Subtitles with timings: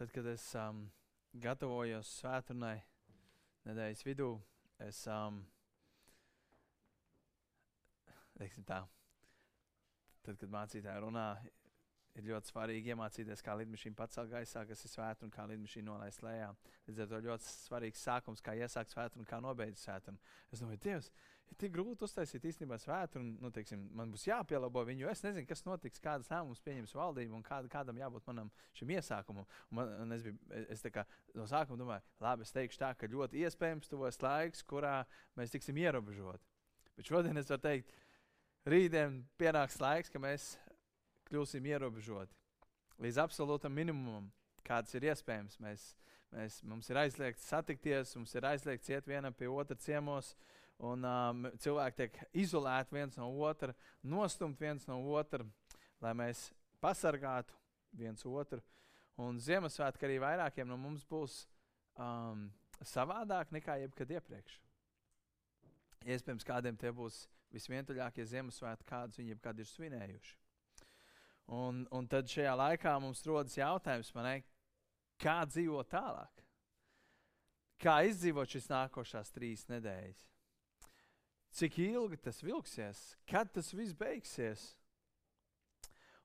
[0.00, 0.86] tad, kad es um,
[1.36, 2.78] gatavojos svētdienai,
[3.68, 4.30] nedēļas vidū,
[4.80, 5.42] es um,
[8.64, 8.78] tā,
[10.24, 11.26] tad, kad mācītāji runā,
[12.16, 16.24] ir ļoti svarīgi iemācīties, kā lidmašīna pacelt gaisā, kas ir svēta un kā lidmašīna nolaist
[16.24, 16.48] lejā.
[16.88, 20.16] Līdz ar to ļoti svarīgs sākums, kā iesākt svētdienu un kā nobeigt svētdienu.
[20.48, 21.12] Es domāju, Dievs,
[21.50, 25.08] ir tik grūti uztaisīt īstenībā svētdienu, un nu, teiksim, man būs jāpielabo viņu.
[25.10, 29.46] Es nezinu, kas notiks, kādas lēmumus pieņems valdība un kāda, kādam jābūt manam šim iesākumam.
[29.70, 30.38] Un man, un es biju,
[30.70, 31.04] es kā,
[31.36, 35.00] no sākuma domāju, labi, es teikšu tā, ka ļoti iespējams tuvojas laiks, kurā
[35.38, 36.44] mēs tiksim ierobežoti.
[36.96, 37.94] Bet šodien es varu teikt,
[38.68, 40.52] rītdien pienāks laiks, ka mēs
[41.30, 42.40] kļūsim ierobežoti
[43.00, 44.28] līdz absolūtam minimumam,
[44.66, 45.58] kāds ir iespējams.
[45.62, 45.84] Mēs,
[46.34, 50.34] mēs, mums ir aizliegts satikties, mums ir aizliegts iet vienam pie otra ciemos,
[50.86, 55.44] un um, cilvēki tiek izolēti viens no otra, nostumt viens no otra,
[56.00, 56.48] lai mēs
[56.80, 57.56] pasargātu
[57.96, 58.62] viens otru.
[59.20, 61.42] Un Ziemassvētki arī vairākiem no mums būs
[62.00, 62.48] um,
[62.80, 64.56] savādāk nekā jebkad iepriekš.
[66.08, 70.36] Iespējams, kādiem tie būs visvientuļākie Ziemassvētki, kādus viņi jebkad ir svinējuši.
[71.50, 74.36] Un, un tad šajā laikā mums rodas jautājums, ne,
[75.20, 76.44] kā dzīvot tālāk?
[77.80, 80.29] Kā izdzīvot šīs nākošās trīs nedēļas?
[81.50, 83.00] Cik ilgi tas vilksies?
[83.28, 84.70] Kad tas viss beigsies?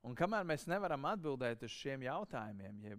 [0.05, 2.97] Un kamēr mēs nevaram atbildēt uz šiem jautājumiem, ja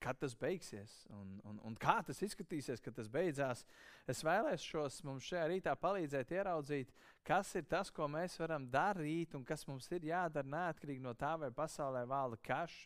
[0.00, 3.64] kad tas beigsies un, un, un kā tas izskatīsies, kad tas beidzās.
[4.08, 6.92] Es vēlēšos mums šajā rītā palīdzēt ieraudzīt,
[7.26, 11.34] kas ir tas, ko mēs varam darīt un kas mums ir jādara neatkarīgi no tā,
[11.40, 12.76] vai pasaulē valda karš,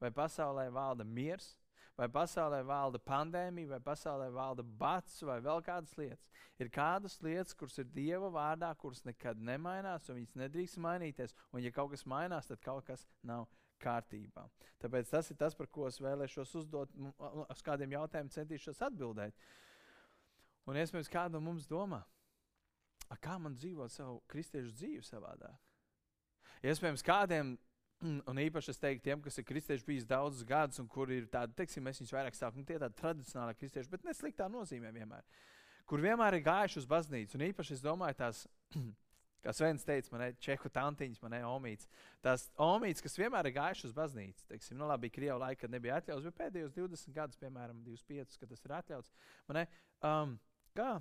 [0.00, 1.54] vai pasaulē valda miers,
[1.98, 6.28] vai pasaulē valda pandēmija, vai pasaulē valda bats, vai vēl kādas lietas.
[6.60, 11.34] Ir kādas lietas, kuras ir Dieva vārdā, kuras nekad nemainās, un viņas nedrīkst mainīties.
[11.52, 13.48] Un, ja kaut kas mainās, tad kaut kas nav
[13.82, 14.46] kārtībā.
[14.82, 16.94] Tāpēc tas ir tas, par ko es vēlēšos uzdot,
[17.42, 19.36] uz kādiem jautājumiem centīšos atbildēt.
[20.70, 22.04] Un iespējams, kāda no mums domā,
[23.20, 25.58] kā man dzīvot savu kristiešu dzīvi savādāk.
[26.62, 27.56] Iespējams, kādiem,
[28.02, 31.54] un īpaši es teiktu, tiem, kas ir kristieši bijis daudzus gadus, un kur ir tādi,
[31.58, 35.22] teiksim, mēs viņus vairāk sākam, nu, tie tādi tradicionāli kristieši, bet ne sliktā nozīmē vienmēr.
[35.88, 38.46] Kur vienmēr ir gājuši uz baznīcu, un īpaši es domāju, tās
[39.42, 41.88] Kā Svens teica, man ir čehu tantiņas, man ir omīts.
[42.22, 45.96] Tās omīts, kas vienmēr ir gājušas uz baznīcu, teiksim, nu labi, Krievijā laika, kad nebija
[45.98, 49.10] atļauts, bet pēdējos 20 gadus, piemēram, 25, kad tas ir atļauts.
[49.50, 49.58] Man,
[50.06, 50.36] um,
[50.78, 50.92] kā,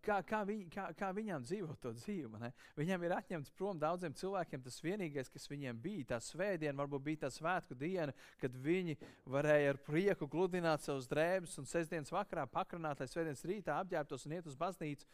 [0.00, 2.38] Kā, kā, viņ, kā, kā viņām dzīvo to dzīvi?
[2.40, 2.48] Ne?
[2.78, 6.06] Viņiem ir atņemts prom daudziem cilvēkiem tas vienīgais, kas viņiem bija.
[6.14, 8.96] Tā svētdiena, varbūt bija tā svētku diena, kad viņi
[9.30, 14.38] varēja ar prieku gludināt savus drēbes un sestdienas vakarā pakranāt, lai svētdienas rītā apģērbtos un
[14.38, 15.06] iet uz baznīcu.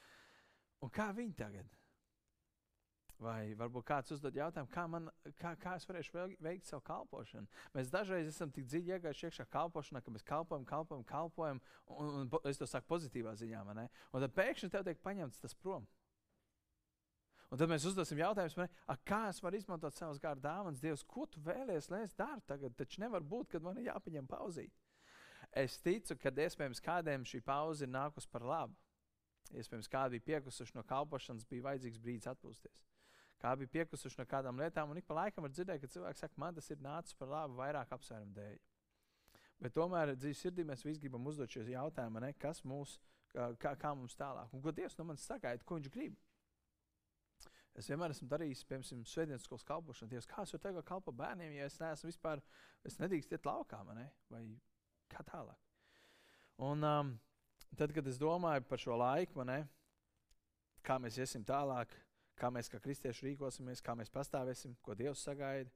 [0.87, 1.77] Un kā viņi tagad?
[3.17, 5.07] Vai varbūt kāds uzdod jautājumu, kā, man,
[5.41, 7.49] kā, kā es varēšu veikt savu kalpošanu.
[7.73, 12.27] Mēs dažreiz esam tik dziļi iegājuši iekšā kalpošanā, ka mēs kalpojam, kalpojam, kalpojam, un, un,
[12.29, 13.63] un es to saku pozitīvā ziņā.
[13.65, 15.87] Un tad pēkšņi tev tiek paņemts tas prom.
[17.49, 18.67] Un tad mēs uzdosim jautājumu,
[19.09, 20.83] kā es varu izmantot savas gārdas dāvanas.
[20.83, 22.75] Dievs, ko tu vēlies, lai es daru tagad?
[22.77, 24.75] Taču nevar būt, kad man ir jāpaņem pauzīt.
[25.57, 28.77] Es ticu, ka iespējams kādiem šī pauze ir nākus par labu.
[29.57, 32.85] Iespējams, kādi bija piekusuši no kalpošanas, bija vajadzīgs brīdis atpūsties
[33.43, 34.91] kā bija piekusuši no kādām lietām.
[34.91, 37.59] Un ik pa laikam var dzirdēt, ka cilvēks saka, man tas ir nācis par labu
[37.61, 38.57] vairāk apsvērumu dēļ.
[39.65, 42.99] Bet tomēr dzīves sirdī mēs visi gribam uzdot šo jautājumu, ne, kas mūs,
[43.33, 44.53] kā, kā mums tālāk.
[44.53, 46.17] Un ko Dievs no manis sagaida, ko viņš grib?
[47.77, 50.09] Es vienmēr esmu darījis, piemēram, svētdienas skolas kalpošanu.
[50.13, 52.41] Dievs, kā es varu tagad kalpot bērniem, ja es neesmu vispār,
[52.89, 54.07] es nedrīkst iet laukā, ne?
[54.33, 54.43] vai
[55.13, 55.61] kā tālāk.
[56.65, 57.11] Un um,
[57.77, 59.59] tad, kad es domāju par šo laiku, ne,
[60.87, 61.93] kā mēs iesim tālāk,
[62.37, 65.71] kā mēs kā kristieši rīkosimies, kā mēs pastāvēsim, ko Dievs sagaida.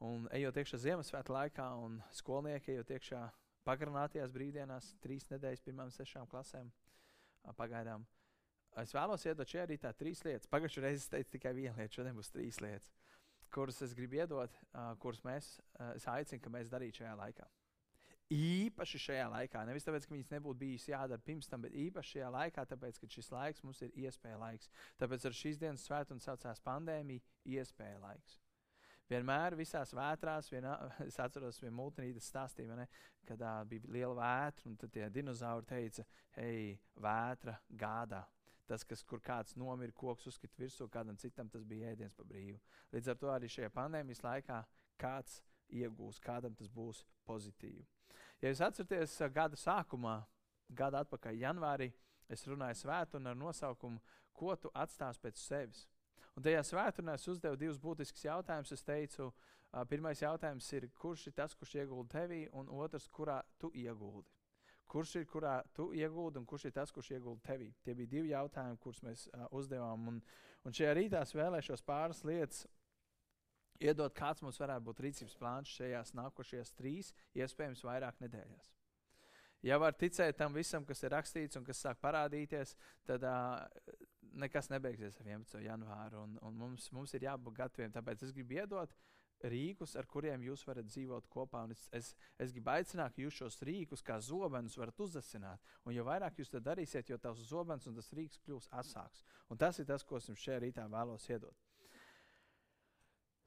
[0.00, 3.20] Un ejot iekšā Ziemassvētku laikā, un skolnieki ejot iekšā
[3.68, 6.70] pagarinātajās brīvdienās, trīs nedēļas pirmām sešām klasēm
[7.58, 8.06] pagaidām.
[8.80, 10.48] Es vēlos iedot šajā rītā trīs lietas.
[10.48, 12.92] Pagājušajā reizē es teicu tikai vienu lietu, šodien būs trīs lietas,
[13.52, 14.54] kuras es gribu iedot,
[15.02, 15.56] kuras mēs,
[15.96, 17.48] es aicinu, ka mēs darītu šajā laikā.
[18.30, 22.28] Īpaši šajā laikā, nevis tāpēc, ka viņas nebūtu bijis jādara pirms tam, bet īpaši šajā
[22.30, 24.70] laikā, tāpēc, ka šis laiks mums ir iespēja laiks.
[25.02, 27.26] Tāpēc ar šīs dienas svētdienu saucās pandēmija,
[27.58, 28.38] iespēja laiks.
[29.10, 30.76] Vienmēr visās vētrās, vienā,
[31.08, 32.86] es atceros, viena multinītes stāstīja, ne,
[33.26, 36.06] kad uh, bija liela vētra, un tad tie dinozauri teica,
[36.38, 38.22] hei, vētra gādā.
[38.70, 42.60] Tas, kas, kur kāds nomira, koks uzskata virsū, kādam citam tas bija ēdiens pa brīvu.
[42.94, 44.62] Līdz ar to arī šajā pandēmijas laikā
[45.02, 45.40] kāds
[45.74, 47.88] iegūs, kādam tas būs pozitīvi.
[48.40, 50.16] Ja jūs atceraties, gada sākumā,
[50.72, 51.90] gada atpakaļ, janvārī,
[52.30, 54.00] es runāju svētdienu ar nosaukumu,
[54.32, 55.86] ko tu atstāsi pēc sevis.
[56.38, 58.72] Un tajā svētdienā es uzdevu divus būtiskus jautājumus.
[58.72, 59.28] Es teicu,
[59.90, 64.30] pirmais jautājums ir, kurš ir tas, kurš iegulda tevī, un otrs, kurā tu ieguldi.
[64.90, 67.68] Kurš ir, kurā tu ieguldi, un kurš ir tas, kurš iegulda tevī?
[67.84, 70.08] Tie bija divi jautājumi, kurus mēs uzdevām.
[70.14, 70.22] Un,
[70.64, 72.64] un šajā rītā es vēlēšos pāris lietas
[73.80, 78.70] iedot, kāds mums varētu būt rīcības plāns šajās nākošajās trīs, iespējams, vairāk nedēļās.
[79.66, 82.72] Ja var ticēt tam visam, kas ir rakstīts un kas sāk parādīties,
[83.04, 83.60] tad uh,
[84.40, 85.60] nekas nebeigsies ar 11.
[85.66, 86.24] janvāru.
[86.24, 87.92] Un, un mums, mums ir jābūt gataviem.
[87.92, 88.94] Tāpēc es gribu iedot
[89.52, 91.64] rīkus, ar kuriem jūs varat dzīvot kopā.
[91.68, 95.60] Un es, es, es gribu aicināt, ka jūs šos rīkus kā zobenus varat uzdesināt.
[95.84, 99.24] Un jo vairāk jūs to darīsiet, jo tavs zobens un tas rīks kļūs asāks.
[99.52, 101.69] Un tas ir tas, ko es jums šajā rītā vēlos iedot.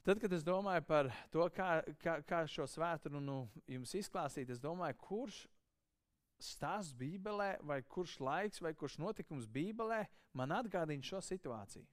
[0.03, 3.37] Tad, kad es domāju par to, kā, kā, kā šo svētdienu
[3.71, 5.37] jums izklāstīt, es domāju, kurš
[6.43, 10.01] stāsts Bībelē, vai kurš laiks, vai kurš notikums Bībelē
[10.35, 11.87] man atgādina šo situāciju.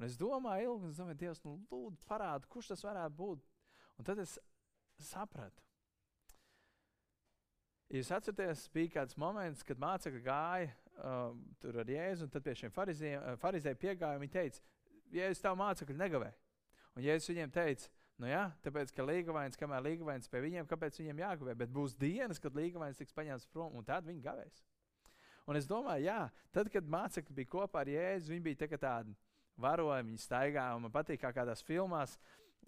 [0.00, 3.44] Un es domāju, ilgi, es domāju, Dievs, nu, lūdzu, parādi, kurš tas varētu būt.
[4.00, 4.38] Un tad es
[5.10, 5.60] sapratu.
[7.92, 10.72] Jūs atceraties, bija kāds moments, kad mācekļi gāja
[11.04, 14.62] um, tur ar Jēzu, un tad pie šiem farizējiem piegāja, un viņi teica,
[15.12, 16.30] Jēzus, tavu mācekļu negavē.
[17.00, 17.88] Un Jēzus viņiem teica,
[18.20, 21.54] Nu, jā, tāpēc, ka līgavains, kamēr līgavains pie viņiem, kāpēc viņiem jāgavē?
[21.56, 24.58] Bet būs dienas, kad līgavains tiks paņemts prom, un tad viņi gavēs.
[25.48, 26.18] Un es domāju, jā,
[26.52, 29.16] tad, kad mācekļi bija kopā ar Jēzu, viņi bija tādi
[29.60, 30.66] varojumi, viņi staigā.
[30.84, 32.18] Man patīk, kā kādās filmās,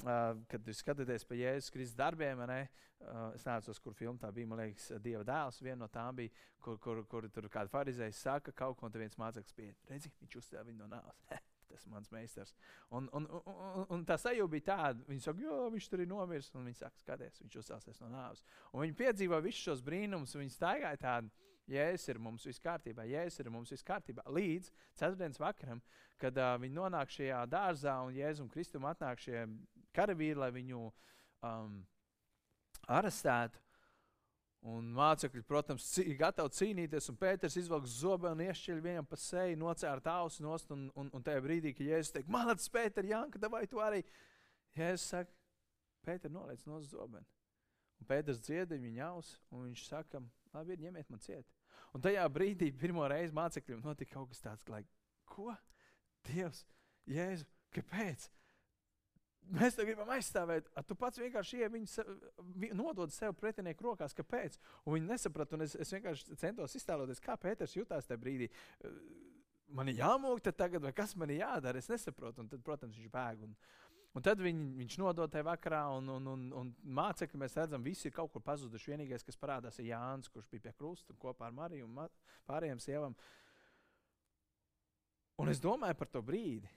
[0.06, 2.40] uh, kad jūs skatāties pa Jēzus Kristus darbiem.
[2.48, 2.60] Ne?
[3.02, 4.48] Uh, es nezinu, kur filma tā bija.
[4.48, 5.60] Man liekas, Dieva dēls.
[5.60, 6.32] Viena no tām bija,
[6.64, 9.74] kur, kur, kur tur kāda farizēja saka kaut ko, un viens māceklis pie.
[9.92, 11.26] Redzi, viņš uzstāja viņu no nāves.
[11.72, 12.52] tas mans meistars.
[12.94, 16.50] Un, un, un, un, tā sajūta bija tāda, viņi saka, jo viņš tur ir nomiris,
[16.56, 18.44] un viņi saka, skaties, viņš uzsāksies no nāves.
[18.72, 21.32] Un viņi piedzīvo visus šos brīnumus, viņi staigāja tādu.
[21.70, 24.24] Jēzus ir mums viss kārtībā, Jēzus ir mums viss kārtībā.
[24.34, 25.78] Līdz ceturtdienas vakaram,
[26.20, 29.44] kad uh, viņi nonāk šajā dārzā un Jēzus un Kristum atnāk šie
[29.94, 30.82] karavīri, lai viņu
[31.46, 31.76] um,
[32.90, 33.62] arestētu.
[34.62, 40.06] Un mācekļi, protams, ir gatavi cīnīties, un Pēters izvelk zobenu, iešķiļ viņam pa seju, nocērt
[40.12, 43.82] ausu nost, un, un, un tajā brīdī, kad Jēzus teikt, malāts, Pēter, Janka, vai tu
[43.82, 44.04] arī?
[44.78, 45.34] Jēzus saka,
[46.06, 47.26] Pēter, noliec no zobenu.
[47.98, 50.22] Un Pēters dziedi viņa aus, un viņš saka,
[50.54, 51.50] labi, ir, ņemiet man ciet.
[51.90, 54.86] Un tajā brīdī pirmo reizi mācekļiem notika kaut kas tāds, like,
[55.26, 55.50] ko?
[56.30, 56.62] Dievs,
[57.10, 58.30] Jēzu, kāpēc?
[59.50, 62.04] Mēs te gribam aizstāvēt, tu pats vienkārši ieej viņu,
[62.78, 64.56] nodod sev pretinieku rokās, kāpēc.
[64.86, 68.48] Un viņi nesaprata, un es, es vienkārši centos iztēloties, kā Pēters jutās tajā brīdī.
[69.76, 72.44] Man ir jāmūk tagad, vai kas man ir jādara, es nesaprotu.
[72.44, 73.44] Un tad, protams, viņš bēg.
[73.48, 73.54] Un,
[74.14, 78.08] un tad viņ, viņš nodod tajā vakarā, un, un, un, un mācekļi, mēs redzam, visi
[78.08, 78.92] ir kaut kur pazuduši.
[78.94, 82.04] Vienīgais, kas parādās, ir Jānis, kurš bija pie krusta kopā ar Mariju un
[82.48, 83.16] pārējiem sievām.
[85.42, 86.70] Un es domāju par to brīdi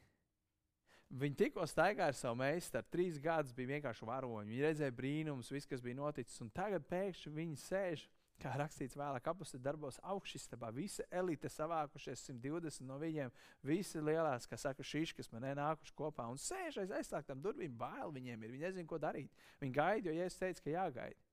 [1.14, 4.50] Viņi tikko staigāja ar savu meistaru, trīs gadus bija vienkārši varoņi.
[4.52, 8.06] Viņi redzēja brīnumus, viss, kas bija noticis, un tagad pēkšņi viņi sēž.
[8.42, 10.68] Kā rakstīts vēlāk, apakšā darbos augšstabā.
[10.76, 13.32] Visa elite savākušies 120 no viņiem.
[13.64, 17.78] Visi lielās, kas saka, šīs, kas man nenākuši kopā un sēž aiz aizslēgtām durvīm.
[17.80, 18.58] Bail viņiem ir.
[18.58, 19.32] Viņi nezina, ko darīt.
[19.64, 21.25] Viņi gaida, jo es teicu, ka jāgaida.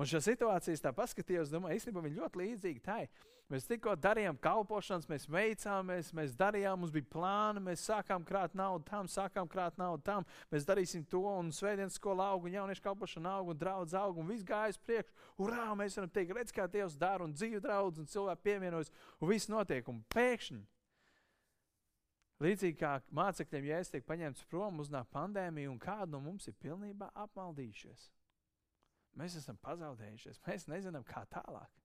[0.00, 3.04] Un šo situāciju tā paskatījos, domāju, īstenībā viņi ļoti līdzīgi tai.
[3.52, 8.86] Mēs tikko darījām kalpošanas, mēs veicāmies, mēs darījām, mums bija plāni, mēs sākām krāt naudu
[8.88, 10.24] tam, sākām krāt naudu tam.
[10.50, 14.32] Mēs darīsim to, un svētdienas skola aug, un jauniešu kalpošana aug, un draudz aug, un
[14.32, 15.12] viss gājas priekš.
[15.44, 19.34] Urā, mēs varam teikt, redz, kā Dievs dara, un dzīve draudz, un cilvēki pievienojas, un
[19.34, 19.92] viss notiek.
[19.92, 20.64] Un pēkšņi,
[22.48, 26.56] līdzīgi kā mācekļiem, ja es tiek paņemts prom, uznāk pandēmija, un kādu no mums ir
[26.64, 28.08] pilnībā apmaldījušies.
[29.18, 30.40] Mēs esam pazaudējušies.
[30.46, 31.82] Mēs nezinām, kā tālāk.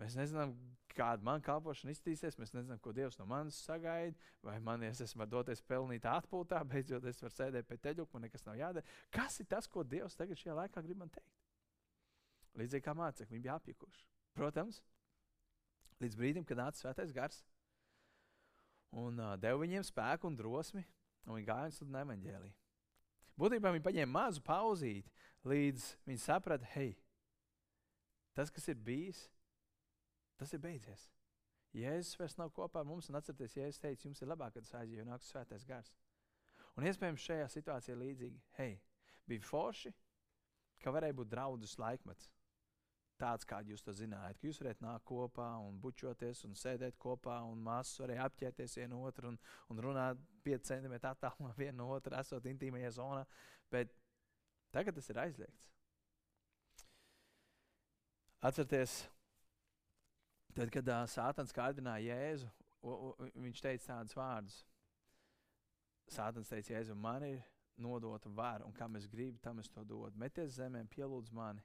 [0.00, 0.56] Mēs nezinām,
[0.94, 2.38] kāda man kalpošana iztīsies.
[2.40, 4.18] Mēs nezinām, ko Dievs no manis sagaida.
[4.42, 8.46] Vai man es esmu doties pelnīt atpūtā, beidzot es varu sēdēt pie teļuka, man nekas
[8.48, 8.86] nav jādara.
[9.14, 11.30] Kas ir tas, ko Dievs tagad šajā laikā grib man teikt?
[12.58, 14.04] Līdzīgi kā mācekļi, bija apjukuši.
[14.34, 14.80] Protams,
[16.02, 17.44] līdz brīdim, kad nāca svētais gars
[18.94, 20.84] un uh, deva viņiem spēku un drosmi,
[21.26, 22.54] un viņi gāja un sludināja evaņģēliju.
[23.40, 25.10] Būtībā viņi paņēma mazu pauzīti,
[25.48, 26.94] līdz viņi saprata, hei,
[28.36, 29.24] tas, kas ir bijis,
[30.38, 31.08] tas ir beidzies.
[31.74, 34.74] Jēzus vairs nav kopā ar mums, un atcerieties, Jēzus teica, jums ir labāk, kad es
[34.74, 35.90] aizēju, jo nāks svētais gars.
[36.78, 38.76] Un iespējams šajā situācijā līdzīgi, hei,
[39.26, 39.90] bija forši,
[40.82, 42.30] ka varēja būt draudus laikmets.
[43.20, 47.36] Tāds, kādu jūs to zinājāt, ka jūs varētu nākt kopā un bučoties un sēdēt kopā,
[47.46, 49.36] un māsas varēja apķerties vienu otru un,
[49.70, 53.22] un runāt 5 centimetru attālumā viena no otra, esot intīmajā zonā.
[53.70, 53.94] Bet
[54.74, 55.66] Tagad tas ir aizliegts.
[58.44, 58.94] Atcerieties,
[60.56, 62.48] tad, kad uh, Sātans kārdināja Jēzu,
[62.82, 64.56] u, u, viņš teica tādus vārdus.
[66.10, 67.38] Sātans teica, Jēzu, man ir
[67.80, 70.18] nodota vara, un kam es gribu, tam es to dodu.
[70.18, 71.62] Meties zemē, pielūdz mani,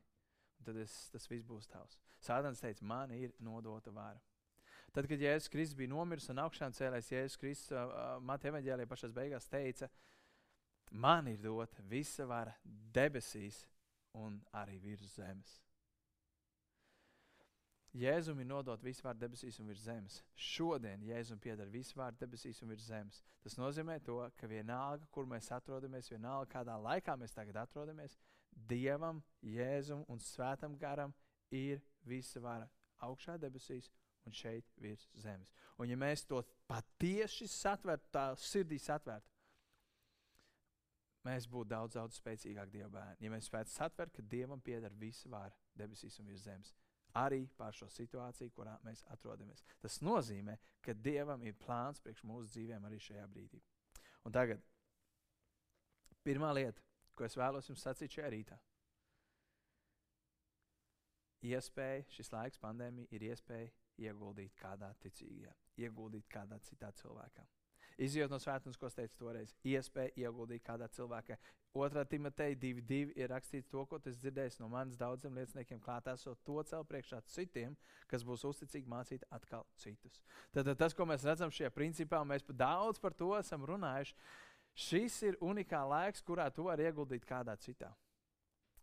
[0.66, 1.98] tad es, tas viss būs tavs.
[2.24, 4.20] Sātans teica, man ir nodota vara.
[4.94, 9.14] Tad, kad Jēzus Kristus bija nomiris un augšām cēlēs, Jēzus Kristus uh, Mateja evaņģēlē pašās
[9.14, 9.90] beigās teica,
[10.92, 12.56] man ir dota visa vara
[12.96, 13.64] debesīs
[14.18, 15.60] un arī virs zemes.
[17.98, 20.20] Jēzum ir nodot visu vārdu debesīs un virs zemes.
[20.38, 23.24] Šodien Jēzum pieder visu vārdu debesīs un virs zemes.
[23.42, 28.20] Tas nozīmē, to, ka vienalga, kur mēs atrodamies, vienalga, kādā laikā mēs tagad atrodamies,
[28.52, 31.14] Dievam, Jēzum un Svētam garam
[31.52, 32.70] ir visa vara
[33.06, 33.90] augšā debesīs
[34.28, 35.52] un šeit virs zemes.
[35.80, 39.32] Un ja mēs to patiesi satvērtu, tā sirdī satvērtu,
[41.28, 43.26] mēs būtu daudz, daudz spēcīgāki Dieva bērni.
[43.26, 46.74] Ja mēs spētu satvert, ka Dievam pieder visa vara debesīs un virs zemes,
[47.20, 49.64] arī pār šo situāciju, kurā mēs atrodamies.
[49.82, 53.62] Tas nozīmē, ka Dievam ir plāns priekš mūsu dzīvēm arī šajā brīdī.
[54.28, 54.62] Un tagad
[56.28, 56.84] pirmā lieta,
[57.20, 58.58] ko es vēlos jums sacīt šajā rītā.
[61.50, 63.70] Iespēja, šis laiks, pandēmija, ir iespēja
[64.10, 67.46] ieguldīt kādā ticīgajā, ieguldīt kādā citā cilvēkā.
[68.00, 71.36] Izjūt no svētdienas, ko es teicu toreiz, iespēja ieguldīt kādā cilvēkā.
[71.80, 76.40] Otrā Timoteja 2.2 ir rakstīts to, ko tas dzirdējis no manis daudziem lieciniekiem, klāt esot
[76.48, 77.76] to cel priekšā citiem,
[78.10, 80.24] kas būs uzticīgi mācīt atkal citus.
[80.56, 84.16] Tad, tas, ko mēs redzam šajā principā, mēs pa daudz par to esam runājuši.
[84.80, 87.90] Šis ir unikāls laiks, kurā tu vari ieguldīt kādā citā.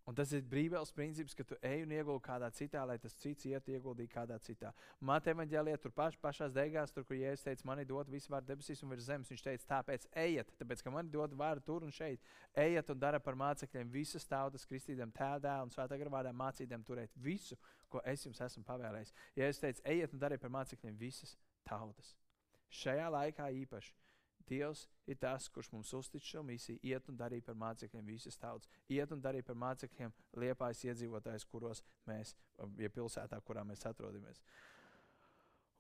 [0.07, 3.49] Un tas ir brīvības princips, ka tu ej un ieguldi kādā citā, lai tas cits
[3.49, 4.71] iet ieguldīt kādā citā.
[5.03, 8.53] Māte evanģēlijā tur paš, pašās beigās, tur, kur Jēzus teica, man ir dot visu vārdu
[8.53, 11.89] debesīs un virs zemes, viņš teica, tāpēc ejiet, tāpēc, ka man ir dot vārdu tur
[11.89, 12.23] un šeit.
[12.55, 17.19] Ejiet un dara par mācekļiem visas tautas, kristītiem tēdā un svētā garā vārdā mācītiem turēt
[17.19, 17.59] visu,
[17.91, 19.15] ko es jums esmu pavēlējis.
[19.43, 21.35] Jēzus teica, ejiet un dariet par mācekļiem visas
[21.67, 22.15] tautas.
[22.71, 24.06] Šajā laikā īpaši
[24.47, 28.71] Dievs ir tas, kurš mums uztic šo misiju, iet un darīt par mācekļiem visas tautas,
[28.89, 32.37] iet un darīt par mācekļiem liepājas iedzīvotājs, kuros mēs,
[32.79, 34.43] ja pilsētā, kurā mēs atrodamies.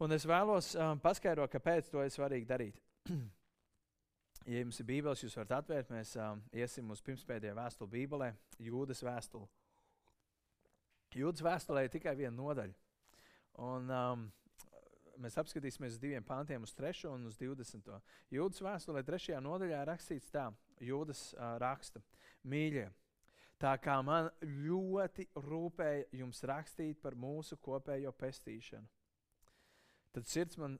[0.02, 2.80] Un es vēlos um, paskaidrot, kāpēc to ir svarīgi darīt.
[4.50, 8.32] ja jums ir bībeles, jūs varat atvērt, mēs um, iesim uz pirmspēdējo vēstuli Bībelē,
[8.66, 9.48] Jūdas vēstuli.
[11.16, 12.76] Jūdas vēstulē ir tikai viena nodaļa.
[13.64, 14.26] Un, um,
[15.22, 17.90] mēs apskatīsimies uz diviem pāntiem, uz 3 un uz 20.
[18.34, 19.38] Jūdas vēstulē, 3.
[19.44, 20.50] nodaļā rakstīts tā,
[20.82, 22.02] Jūdas uh, raksta,
[22.44, 22.88] mīļie.
[23.56, 28.84] Tā kā man ļoti rūpēja jums rakstīt par mūsu kopējo pestīšanu,
[30.12, 30.76] tad sirds, man,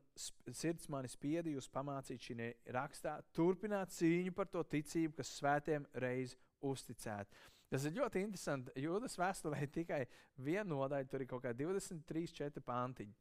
[0.53, 6.37] sirds mani spieda jūs pamācīt šī rakstā, turpināt cīņu par to ticību, kas svētiem reiz
[6.65, 7.33] uzticēt.
[7.73, 8.73] Tas ir ļoti interesanti.
[8.79, 10.05] Jūdas vēstulē tikai
[10.39, 13.17] viena nodaļa, tur ir kaut kā 23, 4 pantiņi.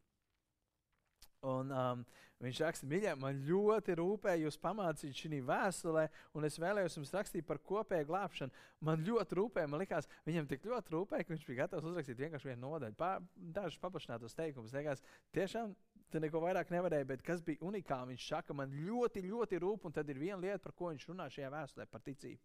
[1.45, 2.03] Un, um,
[2.41, 7.45] viņš raksta, mīļā, man ļoti rūpēja jūs pamācīt šī vēstulē, un es vēlējos jums rakstīt
[7.47, 8.63] par kopēju glābšanu.
[8.87, 12.51] Man ļoti rūpēja, man likās, viņam tik ļoti rūpēja, ka viņš bija gatavs uzrakstīt vienkārši
[12.51, 14.73] vienu nodaļu, pār, dažus paplašinātos teikumus.
[14.73, 15.05] Liekas,
[15.37, 15.75] tiešām
[16.11, 19.95] te neko vairāk nevarēja, bet kas bija unikāli, viņš saka, man ļoti, ļoti rūp, un
[19.95, 22.41] tad ir viena lieta, par ko viņš runā šajā vēstulē, par ticību.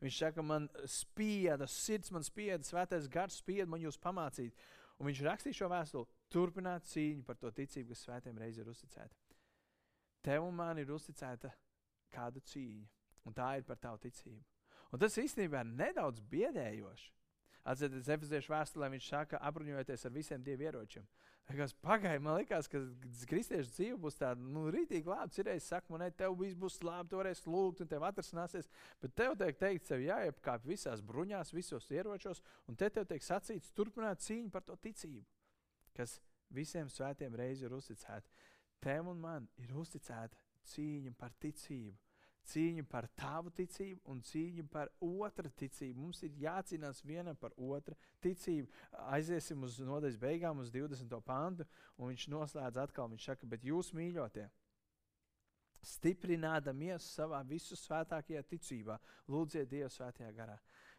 [0.00, 4.56] Viņš saka, man spieda, sirds man spieda, svētais gars spieda man jūs pamācīt.
[5.00, 9.16] Un viņš rakstīja šo vēstuli, turpināt cīņu par to ticību, kas svētiem reiz ir uzticēta.
[10.20, 11.48] Tev un man ir uzticēta
[12.12, 12.88] kāda cīņa,
[13.24, 14.42] un tā ir par tavu ticību.
[14.92, 17.08] Un tas īstenībā ir nedaudz biedējoši.
[17.70, 21.06] Atcerieties, Efeziešu vēstulē viņš saka, apbruņojoties ar visiem dievu ieročiem.
[21.50, 22.80] Pagaidiet, man liekas, ka
[23.30, 25.34] kristiešu dzīve būs tāda nu, rītīgi labi.
[25.40, 28.68] Ir reizes, saka, man, tev viss būs labi, tu varēsi lūgt, un tev atrasināsies.
[29.02, 33.72] Bet tev tiek teikt, tev jāiepkāp visās bruņās, visos ieročos, un te tev tiek sacīts,
[33.74, 35.26] turpināt cīņu par to ticību,
[35.96, 36.20] kas
[36.54, 38.30] visiem svētiem reizi ir uzticēta.
[38.80, 40.38] Tev un man ir uzticēta
[40.70, 41.98] cīņa par ticību
[42.50, 46.00] cīņa par tavu ticību un cīņa par otru ticību.
[46.00, 48.70] Mums ir jācīnās vienam par otru ticību.
[49.14, 51.20] Aiziesim uz nodaļas beigām, uz 20.
[51.26, 51.66] pantu,
[51.98, 53.10] un viņš noslēdz atkal.
[53.12, 54.48] Viņš saka, bet jūs mīļotie,
[55.86, 58.98] stiprinādamies savā visu svētākajā ticībā,
[59.32, 60.58] lūdziet Dievu svētajā garā.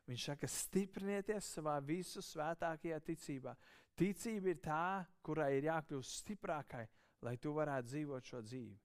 [0.10, 3.56] Viņš saka, stiprinieties savā visu svētākajā ticībā.
[3.98, 4.86] Ticība ir tā,
[5.22, 6.88] kurai ir jākļūst stiprākai,
[7.22, 8.80] lai tu varētu dzīvot šo dzīvi.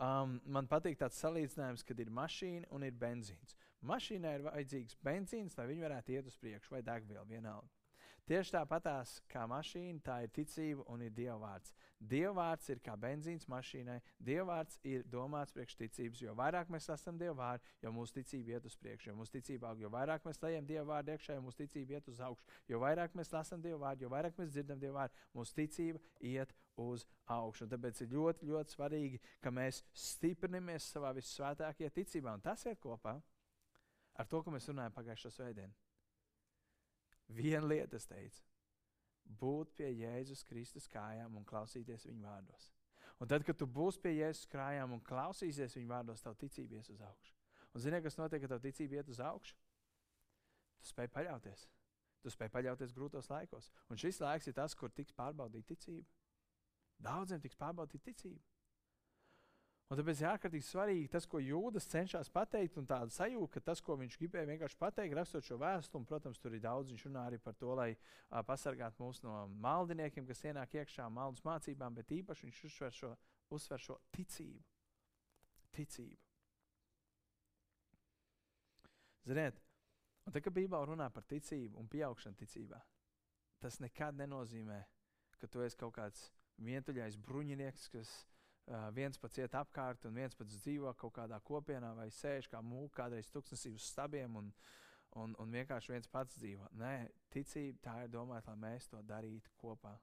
[0.00, 3.56] Um, man patīk tāds salīdzinājums, kad ir mašīna un ir benzīns.
[3.86, 7.81] Mašīnai ir vajadzīgs benzīns, lai viņi varētu iet uz priekšu, vai degviela vienalga.
[8.22, 11.72] Tieši tāpatās kā mašīna, tā ir ticība un ir Dieva vārds.
[11.98, 13.96] Dieva vārds ir kā benzīns mašīnai.
[14.22, 16.20] Dieva vārds ir domāts priekš ticības.
[16.22, 19.10] Jo vairāk mēs lasām Dieva vārdu, jo mūsu ticība iet uz priekšu.
[19.10, 22.10] Jo mūsu ticība aug, jo vairāk mēs lejam Dieva vārdu iekšā, jo mūsu ticība iet
[22.14, 22.46] uz augšu.
[22.70, 26.02] Jo vairāk mēs lasām Dieva vārdu, jo vairāk mēs dzirdam Dieva vārdu, mūsu ticība
[26.32, 27.66] iet uz augšu.
[27.66, 32.38] Un tāpēc ir ļoti, ļoti svarīgi, ka mēs stiprinamies savā visvētākajā ticībā.
[32.38, 33.18] Un tas iet kopā
[34.14, 35.81] ar to, ko mēs runājam pagājušā svētdienā.
[37.32, 38.42] Viena lieta, es teicu,
[39.40, 42.70] būt pie Jēzus Kristus kājām un klausīties viņa vārdos.
[43.22, 46.90] Un tad, kad tu būsi pie Jēzus kājām un klausīsies viņa vārdos, tev ticība ies
[46.92, 47.36] uz augšu.
[47.72, 49.56] Un zini, kas notiek, kad tev ticība iet uz augšu?
[50.82, 51.68] Tu spēj paļauties.
[52.22, 53.70] Tu spēj paļauties grūtos laikos.
[53.90, 56.10] Un šis laiks ir tas, kur tiks pārbaudīta ticība.
[57.02, 58.51] Daudziem tiks pārbaudīta ticība.
[59.90, 63.82] Un tāpēc ir ārkārtīgi svarīgi tas, ko Jūdas cenšas pateikt, un tāda sajūta, ka tas,
[63.84, 67.26] ko viņš gribēja vienkārši pateikt, rakstot šo vēstuli, un, protams, tur ir daudz, viņš runā
[67.28, 72.14] arī par to, lai a, pasargātu mūs no maldiniekiem, kas ienāk iekšā maldus mācībām, bet
[72.22, 73.12] īpaši viņš uzsver šo,
[73.52, 74.64] uzsver šo ticību.
[75.76, 76.20] Ticību.
[79.28, 79.60] Ziniet,
[80.24, 82.80] un tad, kad Bībelē runā par ticību un pieaugšanu ticībā,
[83.60, 84.80] tas nekad nenozīmē,
[85.36, 86.30] ka tu esi kaut kāds
[86.64, 88.10] vientuļais bruņinieks, kas
[88.94, 93.02] viens pats iet apkārt, un viens pats dzīvo kaut kādā kopienā, vai sēž kā mūka,
[93.02, 94.52] kādreiz tuksnesī uz stabiem, un,
[95.18, 96.70] un, un vienkārši viens pats dzīvo.
[96.78, 96.94] Nē,
[97.32, 99.96] ticība tā ir domāta, lai mēs to darītu kopā.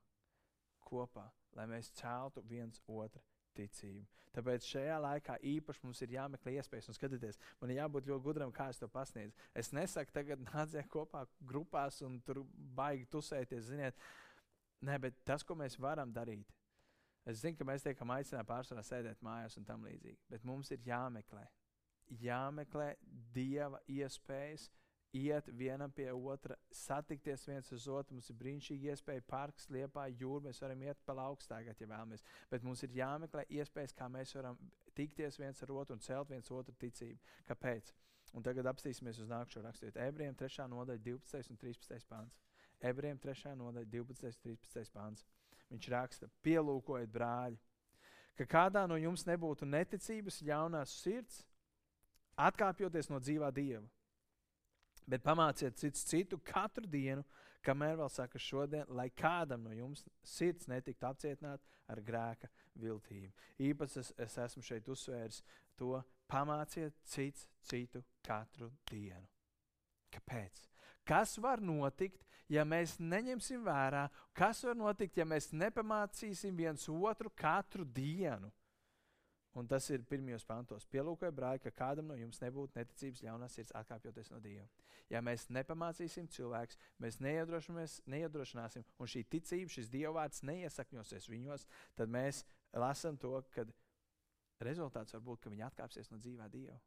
[0.89, 3.23] Kopā, lai mēs celtu viens otru
[3.57, 4.05] ticību.
[4.35, 8.53] Tāpēc šajā laikā īpaši mums ir jāmeklē iespējas, un skatieties, man ir jābūt ļoti gudram,
[8.53, 9.35] kā es to pasniedzu.
[9.57, 12.43] Es nesaku, tagad nāciet kopā grupās un tur
[12.77, 13.97] baigi tusēties, ziniet.
[14.85, 16.53] Nē, bet tas, ko mēs varam darīt,
[17.29, 20.81] Es zinu, ka mēs tiekam aicināti pārsvarā sēdēt mājās un tam līdzīgi, bet mums ir
[20.87, 21.43] jāmeklē,
[22.23, 22.93] jāmeklē
[23.35, 24.69] Dieva iespējas,
[25.13, 28.17] iet vienam pie otra, satikties viens uz otru.
[28.17, 30.47] Mums ir brīnišķīgi iespēja parks, liepā, jūra.
[30.47, 32.25] Mēs varam iet pa augstākā, ja vēlamies.
[32.51, 34.59] Bet mums ir jāmeklē iespējas, kā mēs varam
[34.97, 37.19] tikties viens ar otru un celt viens otru ticību.
[37.49, 37.93] Kāpēc?
[38.37, 39.97] Un tagad apstīsimies uz nākamšo raksturu.
[40.05, 40.67] Ebrejiem 3.
[40.69, 41.49] nodaļa, 12.
[41.49, 42.09] un 13.
[42.09, 42.37] pāns.
[42.85, 43.55] Ebrejiem 3.
[43.57, 44.29] nodaļa, 12.
[44.29, 44.93] un 13.
[44.93, 45.25] pāns
[45.69, 47.59] viņš raksta, pielūkojiet, brāļi,
[48.39, 51.43] ka kādā no jums nebūtu neticības, ļaunās sirds,
[52.39, 53.83] atkāpjoties no dzīvā dieva.
[55.09, 57.23] Bet pamāciet cits citu katru dienu,
[57.65, 63.33] kamēr vēl saka šodien, lai kādam no jums sirds netiktu apcietināta ar grēka viltību.
[63.71, 65.41] Īpaši es, es esmu šeit uzsvērs
[65.79, 65.97] to,
[66.29, 69.25] pamāciet cits citu katru dienu.
[70.13, 70.69] Kāpēc?
[71.09, 72.21] Kas var notikt,
[72.53, 74.05] ja mēs neņemsim vērā,
[74.37, 78.51] kas var notikt, ja mēs nepamācīsim viens otru katru dienu?
[79.57, 80.85] Un tas ir pirmajos pantos.
[80.93, 84.67] Pielūkojiet, brāļi, ka kādam no jums nebūtu neticības ļaunās sirds atkāpjoties no Dieva.
[85.09, 91.65] Ja mēs nepamācīsim cilvēkus, mēs neiedrošināsim, un šī ticība, šis dievvvārds neiesakņosies viņos,
[91.97, 92.43] tad mēs
[92.77, 93.65] lasām to, ka
[94.61, 96.77] rezultāts var būt, ka viņi atkāpsies no dzīvā Dieva.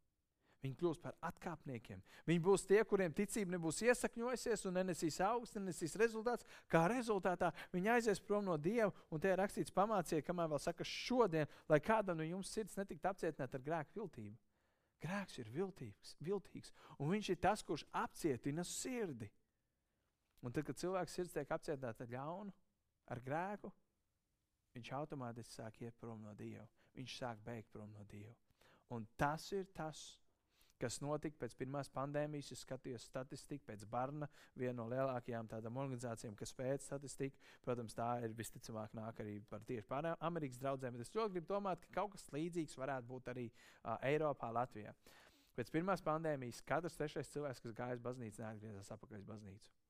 [0.62, 1.98] Viņi kļūs par atkāpniekiem.
[2.29, 6.46] Viņi būs tie, kuriem ticība nebūs iesakņojusies un nenesīs augstu, nenesīs rezultāts.
[6.70, 10.87] Kā rezultātā viņi aizies prom no Dieva, un te ir rakstīts pamāciet, kamēr vēl saka
[10.87, 14.38] šodien, lai kādam no jums sirds netiktu apcietināta ar grēku viltību.
[15.03, 16.70] Grēks ir viltīgs, viltīgs,
[17.03, 19.27] un viņš ir tas, kurš apcietina sirdi.
[20.46, 22.55] Un tad, kad cilvēks sirds tiek apcietināta ar ļaunu,
[23.11, 23.75] ar grēku,
[24.79, 26.68] viņš automātiski sāk iet prom no Dieva.
[26.94, 28.37] Viņš sāk beigt prom no Dieva.
[28.94, 30.20] Un tas ir tas,
[30.83, 32.53] kas notika pēc pirmās pandēmijas.
[32.55, 37.38] Es skatījos statistiku pēc Barna, viena no lielākajām tādām organizācijām, kas pēta statistiku.
[37.64, 41.01] Protams, tā ir visticamāk nāk arī par tieši par Amerikas draugiem.
[41.03, 44.95] Es ļoti gribu domāt, ka kaut kas līdzīgs varētu būt arī uh, Eiropā, Latvijā.
[45.57, 49.82] Pēc pirmās pandēmijas katrs trešais cilvēks, kas gāja uz baznīcu, neatgriezās atpakaļ uz baznīcu.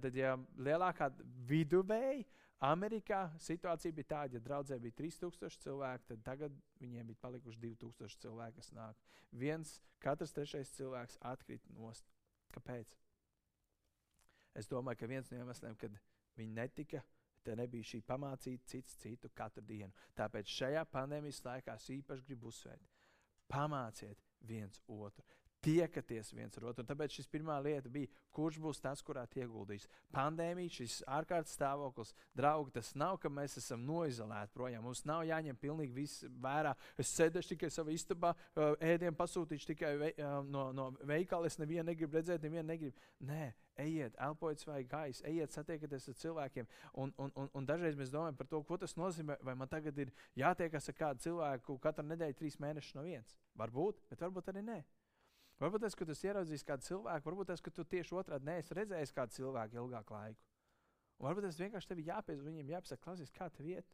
[0.00, 1.10] Tad, ja lielākā
[1.48, 2.22] viduvēja
[2.62, 8.20] Amerikā situācija bija tāda, ja draudzē bija 3000 cilvēki, tad tagad viņiem bija palikuši 2000
[8.22, 9.00] cilvēki, kas nāk.
[9.34, 12.06] Viens, katrs trešais cilvēks atkrīt nost.
[12.54, 12.94] Kāpēc?
[14.54, 15.98] Es domāju, ka viens no iemesliem, kad
[16.38, 17.02] viņi netika,
[17.42, 19.90] te nebija šī pamācīta cits citu katru dienu.
[20.14, 22.86] Tāpēc šajā pandēmijas laikā es īpaši gribu uzsvērt.
[23.50, 25.24] Pamāciet viens otru
[25.62, 26.82] tiekaties viens ar otru.
[26.82, 29.86] Un tāpēc šis pirmā lieta bija, kurš būs tas, kurā ieguldīs.
[30.14, 34.84] Pandēmija, šis ārkārtas stāvoklis, draugi, tas nav, ka mēs esam noizolēti projām.
[34.86, 36.74] Mums nav jāņem pilnīgi viss vērā.
[36.98, 38.34] Es sēdēšu tikai savā istabā,
[38.82, 40.12] ēdienu pasūtīšu tikai vei,
[40.50, 41.50] no, no veikala.
[41.50, 43.06] Es nevienu negribu redzēt, nevienu negribu.
[43.28, 46.68] Nē, ejiet, elpojiet svaigu gaisu, ejiet, satiekieties ar cilvēkiem.
[46.98, 49.38] Un, un, un, un dažreiz mēs domājam par to, ko tas nozīmē.
[49.46, 53.38] Vai man tagad ir jātiekas ar kādu cilvēku katru nedēļu, trīs mēnešus no viens?
[53.58, 54.82] Varbūt, bet varbūt arī nē.
[55.60, 59.12] Varbūt tas, ka tu ieraudzīsi kādu cilvēku, varbūt tas, ka tu tieši otrādi neesi redzējis
[59.14, 60.40] kādu cilvēku ilgāku laiku.
[61.18, 63.92] Un varbūt tas vienkārši tev jāpies, viņam jāpasaka, klausies, kā tev iet.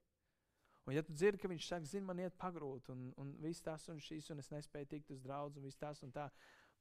[0.86, 3.82] Un, ja tu dzirdi, ka viņš saka, zini, man iet pagrūt, un, un viss tas
[3.92, 6.30] un šis, un es nespēju tikt uz draugu, un viss tas un tā,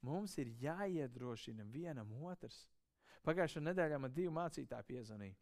[0.07, 2.61] mums ir jāiedrošina vienam otrs.
[3.27, 5.35] Pagājušajā nedēļā man divi mācītāji piezvanīja.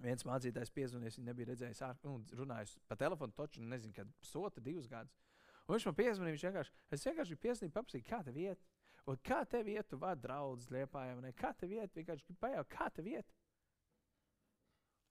[0.00, 4.62] Viens mācītājs piezvanīja, viņš nebija redzējis, ār, nu, runājis pa telefonu, taču nezinu, kad sota
[4.64, 5.20] divus gadus.
[5.68, 8.62] Un viņš man piezvanīja, viņš vienkārši, es vienkārši piezvanīju, paprasīju, kā tev iet.
[9.08, 11.32] Un kā tev iet, tu vadi draugus liepājām, ne?
[11.36, 13.28] Kā tev iet, vienkārši pajaut, kā tev iet.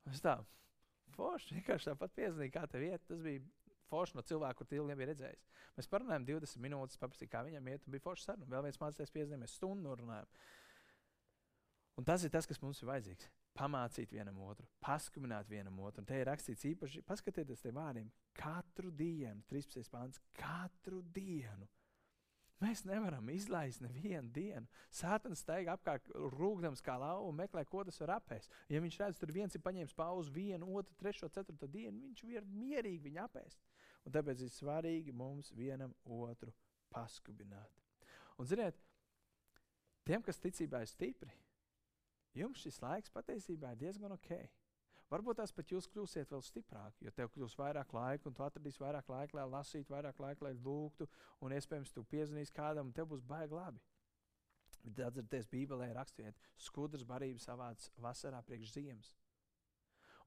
[0.10, 0.36] Es tā,
[1.14, 3.06] forši, vienkārši tāpat piezvanīju, kā tev iet.
[3.10, 3.42] Tas bija
[3.92, 5.48] forši no cilvēka, kur ilgi nebija redzējis.
[5.78, 8.50] Mēs parunājām 20 minūtes, paprasīju, kā viņam iet, un bija forši saruna.
[8.54, 10.32] Vēl viens mācītājs piezvanīja, mēs stundu runājām.
[11.98, 13.30] Un tas ir tas, kas mums ir vajadzīgs.
[13.58, 16.04] Pamācīt vienam otru, paskumināt vienam otru.
[16.04, 19.90] Un te ir rakstīts īpaši, paskatieties te vārdiem, katru dienu, 13.
[19.90, 21.66] pāns, katru dienu.
[22.58, 24.66] Mēs nevaram izlaist nevienu dienu.
[24.94, 28.54] Sātans steigā apkārt, rūkdams kā lauva meklē, ko tas var apēst.
[28.74, 32.48] Ja viņš redz, tur viens ir paņēmis pauzi vienu, otru, trešo, ceturto dienu, viņš var
[32.50, 33.62] mierīgi viņu apēst.
[34.06, 36.54] Un tāpēc ir svarīgi mums vienam otru
[36.94, 37.84] paskubināt.
[38.42, 38.78] Un ziniet,
[40.08, 41.34] tiem, kas ticībā ir stipri,
[42.38, 44.32] jums šis laiks patiesībā ir diezgan ok.
[45.08, 48.82] Varbūt tās pat jūs kļūsiet vēl stiprāki, jo tev kļūs vairāk laika, un tu atradīsi
[48.84, 51.08] vairāk laika, lai lasītu, vairāk laika, lai lūgtu,
[51.40, 53.80] un iespējams tu piezvanīsi kādam, un tev būs baigi labi.
[54.84, 59.14] Bet atcerieties, Bībelē ir rakstīts, skudras barība savāc vasarā priekš ziemas.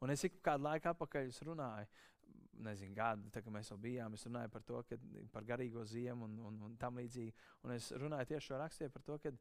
[0.01, 1.89] Un es ik kādu laiku atpakaļ runāju,
[2.65, 4.97] nezinu, gadu, tā kā mēs jau bijām, es runāju par to, ka,
[5.33, 7.35] par garīgo ziemu un, un, un tam līdzīgi.
[7.65, 9.33] Un es runāju tieši šo rakstīju par to, ka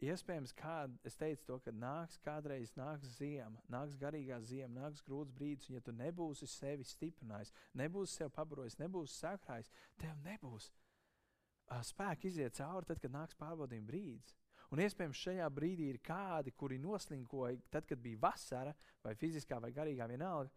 [0.00, 5.34] Iespējams, kād, es teicu to, ka nāks kādreiz nāks ziema, nāks garīgā ziema, nāks grūts
[5.36, 9.68] brīdis, un ja tu nebūsi sevi stiprinājis, nebūsi sev pabarojis, nebūsi sakrājis,
[10.00, 14.38] tev nebūs uh, spēka iziet cauri, tad, kad nāks pārbaudījuma brīdis.
[14.72, 18.72] Un iespējams, šajā brīdī ir kādi, kuri noslinkoja, tad, kad bija vasara,
[19.04, 20.48] vai fiziskā, vai garīgā vienalga.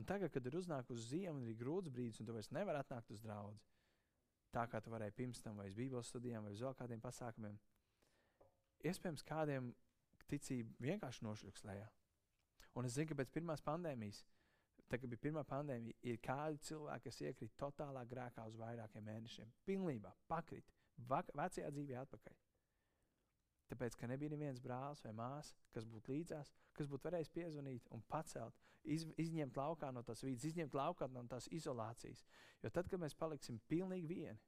[0.00, 3.22] Un tagad, kad ir uznākusi ziema, ir grūts brīdis, un tu vairs nevari atnākt uz
[3.22, 3.54] draugu,
[4.50, 7.58] tā kā tu varēji pirms tam, vai uz Bībeles studijām, vai uz vēl kādiem pasākumiem,
[8.86, 9.72] iespējams, kādiem
[10.30, 11.88] ticība vienkārši nošļuks lejā.
[12.78, 14.22] Un es zinu, ka pēc pirmās pandēmijas,
[14.86, 19.50] tad, kad bija pirmā pandēmija, ir kādi cilvēki, kas iekrīt totālā grēkā uz vairākiem mēnešiem.
[19.66, 20.70] Pilnībā pakrit,
[21.08, 22.38] vecajā dzīvē atpakaļ.
[23.70, 28.02] Tāpēc, ka nebija neviens brālis vai māsa, kas būtu līdzās, kas būtu varējis piezvanīt un
[28.10, 32.24] pacelt, iz, izņemt laukā no tās vīdes, izņemt laukā no tās izolācijas.
[32.64, 34.38] Jo tad, kad mēs paliksim pilnīgi vieni,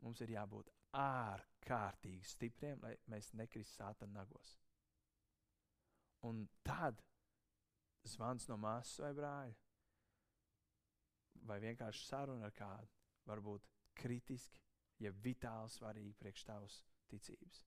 [0.00, 4.56] mums ir jābūt ārkārtīgi stipriem, lai mēs nekristu sātana nagos.
[6.26, 7.02] Un tad
[8.06, 9.56] zvans no māsas vai brāļa,
[11.46, 12.90] vai vienkārši saruna ar kādu,
[13.26, 13.66] var būt
[13.98, 14.62] kritiski,
[15.02, 17.64] ja vitāli svarīgi priekš tavas ticības.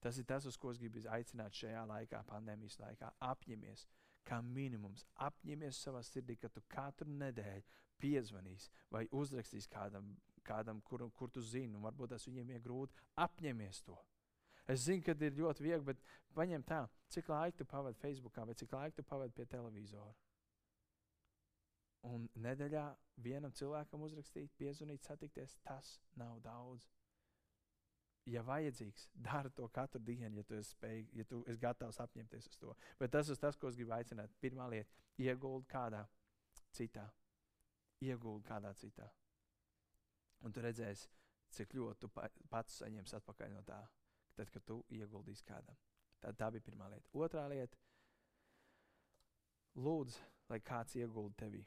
[0.00, 3.10] Tas ir tas, uz ko es gribu aicināt šajā laikā, pandēmijas laikā.
[3.26, 3.86] Apņemies,
[4.28, 7.66] kā minimums, apņemies savā sirdī, ka tu katru nedēļu
[7.98, 10.12] piezvanīsi vai uzrakstīsi kādam
[10.48, 13.04] kādam, kur, kur tu zini, un varbūt tas viņiem ir grūti.
[13.24, 13.98] Apņemies to.
[14.68, 16.00] Es zinu, ka ir ļoti viegli, bet
[16.36, 16.82] paņem tā,
[17.12, 20.16] cik laika tu pavadi Facebookā vai cik laika tu pavadi pie televizora.
[22.06, 22.84] Un nedēļā
[23.24, 26.86] vienam cilvēkam uzrakstīt, piezvanīt, satikties, tas nav daudz.
[28.28, 32.50] Ja vajadzīgs, dari to katru dienu, ja tu esi spējīgs, ja tu esi gatavs apņemties
[32.50, 32.74] uz to.
[33.00, 34.34] Bet tas ir tas, ko es gribu aicināt.
[34.42, 34.92] Pirmā lieta-
[35.24, 36.04] ieguldi kādā
[36.76, 37.08] citā.
[38.04, 39.08] Ieguldi kādā citā.
[40.46, 41.08] Un tu redzēsi,
[41.54, 42.10] cik ļoti tu
[42.50, 43.80] pats saņemsi atpakaļ no tā,
[44.36, 45.76] tad, kad tu ieguldīsi kādam.
[46.22, 47.10] Tā, tā bija pirmā lieta.
[47.14, 47.78] Otrā lieta-
[49.86, 51.64] lūdzu, lai kāds iegulda tevī.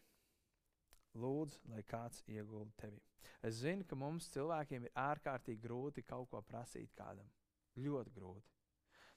[1.16, 3.02] Lūdzu, lai kāds iegulda tevī.
[3.44, 7.30] Es zinu, ka mums cilvēkiem ir ārkārtīgi grūti kaut ko prasīt kādam.
[7.78, 8.48] Ļoti grūti.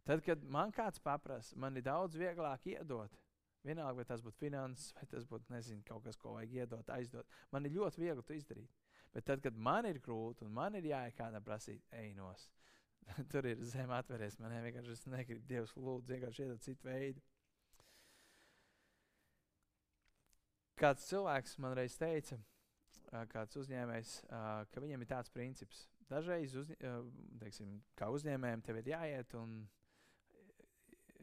[0.04, 3.14] Tad, kad man kāds paprasa, man ir daudz vieglāk iedot.
[3.64, 7.30] Vienalga, vai tas būtu finanses, vai tas būtu nezinu, kaut kas, ko vajag iedot, aizdot.
[7.52, 8.83] Man ir ļoti viegli to izdarīt.
[9.14, 12.48] Bet tad, kad man ir grūti un man ir jāiet kādam prasīt, ej nos.
[13.31, 14.40] Tur ir zem atveries.
[14.42, 17.22] Man vienkārši es negribu Dievs lūdzu, vienkārši iedot citu veidu.
[20.81, 22.40] Kāds cilvēks man reiz teica,
[23.31, 24.16] kāds uzņēmējs,
[24.74, 25.85] ka viņam ir tāds princips.
[26.11, 26.72] Dažreiz, uz,
[27.38, 29.55] teiksim, kā uzņēmējiem, tev ir jāiet un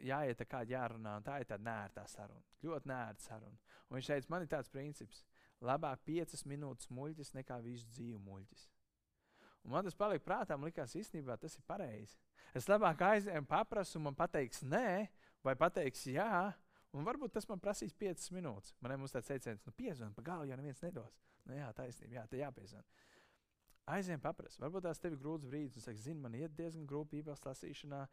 [0.01, 2.47] jāiet tā kā jārunā, un tā ir tāda nērta saruna.
[2.63, 3.75] Ļoti nērta saruna.
[3.89, 5.25] Un viņš teica, man ir tāds princips
[5.61, 8.67] labāk piecas minūtes muļķis nekā visu dzīvi muļķis.
[9.61, 12.17] Un man tas palika prātā, man liekas, īstenībā tas ir pareizi.
[12.57, 15.05] Es labāk aizēju paprasu, man pateiks nē,
[15.45, 16.49] vai pateiks jā,
[16.97, 18.73] un varbūt tas man prasīs piecas minūtes.
[18.81, 21.21] Man ir tāds teiciens, nu piezvan, pa galu jau neviens nedos.
[21.45, 22.85] Nu jā, taisnība, jā, te jāpiezvan.
[23.91, 24.59] Aiziem paprast.
[24.61, 28.03] Varbūt tās tev ir grūts brīdis, un saka, zini, man iet diezgan grūti bībeles lasīšanā.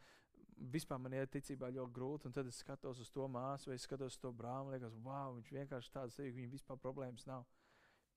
[0.75, 4.17] Vispār man iet ticībā ļoti grūti, tad es skatos uz to māsu, vai es skatos
[4.17, 7.47] uz to brāli, liekas, wow, viņš vienkārši tāds, ka viņam vispār problēmas nav.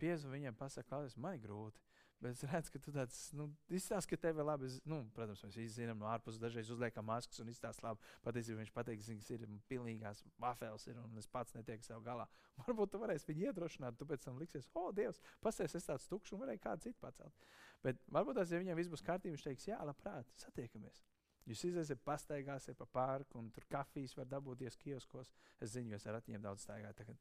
[0.02, 1.84] Piezvan viņam, pasaka, klausies, man ir grūti.
[2.22, 4.68] Bet es redzu, ka tu tāds nu, izstāsti, ka tev ir labi.
[4.86, 8.12] Nu, protams, mēs visi zinām, no ārpuses dažreiz uzliekam maskas un izstāstām labi.
[8.28, 12.28] Patiesībā viņš pateiks, ka ir pilnīgās wafels, ir, un es pats netieku sev galā.
[12.62, 16.06] Varbūt tu varēsi viņu iedrošināt, tu pēc tam liksies, o, oh, Dievs, pasēs, es tāds
[16.12, 17.50] tukšs un varēju kādu citu pacelt.
[17.82, 21.02] Bet varbūt tas, ja viņam viss būs kārtībā, viņš teiks, jā, labprāt, satiekamies.
[21.50, 25.32] Jūs iziesiet, pastaigāsiet pa parku, un tur kafijas var dabūties kioskos.
[25.60, 27.16] Es zinu, jūs ar ratiņiem daudz staigājat.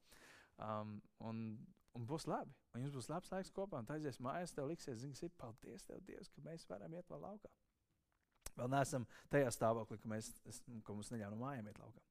[0.61, 1.45] Um, un
[1.99, 2.55] Un būs labi.
[2.75, 3.81] Un jums būs labs laiks kopā.
[3.81, 7.11] Un tā aizies mājās, tev liksies, zini, ir paldies tev, Dievs, ka mēs varam iet
[7.11, 7.51] vēl laukā.
[8.59, 10.31] Vēl neesam tajā stāvoklī, ka, mēs,
[10.87, 12.05] ka mums neļauj no mājām iet laukā.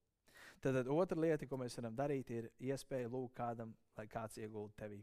[0.60, 4.76] Tad, tad otra lieta, ko mēs varam darīt, ir iespēja lūgt kādam, lai kāds iegulda
[4.84, 5.00] tevī.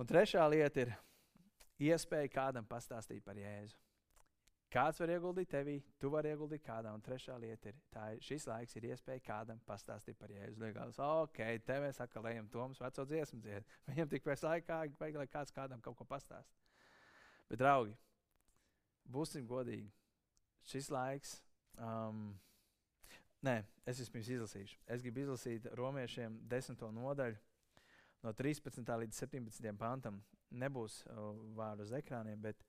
[0.00, 0.94] Un trešā lieta ir
[1.92, 3.78] iespēja kādam pastāstīt par Jēzu.
[4.74, 6.90] Kāds var ieguldīt tevī, tu vari ieguldīt kādā.
[6.96, 10.58] Un trešā lieta ir, ir šis laiks ir iespēja kādam pastāstīt par Jēzu.
[10.58, 13.68] Liekas, ok, te mēs atkal ejam Tomas veco dziesmu dzied.
[13.92, 16.50] Viņam tik pēc laikā vajag, lai kāds kādam kaut ko pastāst.
[17.46, 17.94] Bet, draugi,
[19.14, 19.92] būsim godīgi.
[20.66, 21.36] Šis laiks,
[21.78, 22.32] um,
[23.46, 24.82] nē, es vispirms izlasīšu.
[24.90, 27.38] Es gribu izlasīt romiešiem desmito nodaļu
[28.26, 28.82] no 13.
[29.04, 29.74] līdz 17.
[29.78, 30.18] pantam.
[30.54, 32.66] Nebūs uh, vārdu uz ekrāniem, bet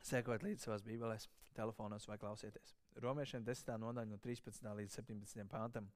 [0.00, 2.74] Sekot līdzi savās bībelēs, telefonos vai klausieties.
[3.04, 3.74] Romiešiem 10.
[3.82, 4.68] nodaļa no 13.
[4.78, 5.44] līdz 17.
[5.50, 5.90] pāntam.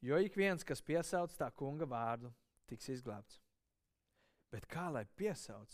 [0.00, 2.32] Jo ik viens, kas piesauc tā kunga vārdu,
[2.68, 3.40] tiks izglābts.
[4.52, 5.72] Bet kā lai piesauc,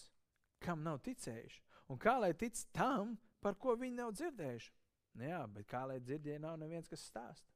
[0.63, 1.63] kam nav ticējuši?
[1.93, 4.73] Un kā lai tic tam, par ko viņi nav dzirdējuši?
[5.19, 7.51] Nu jā, bet kā lai dzird, ja nav neviens, kas stāsta?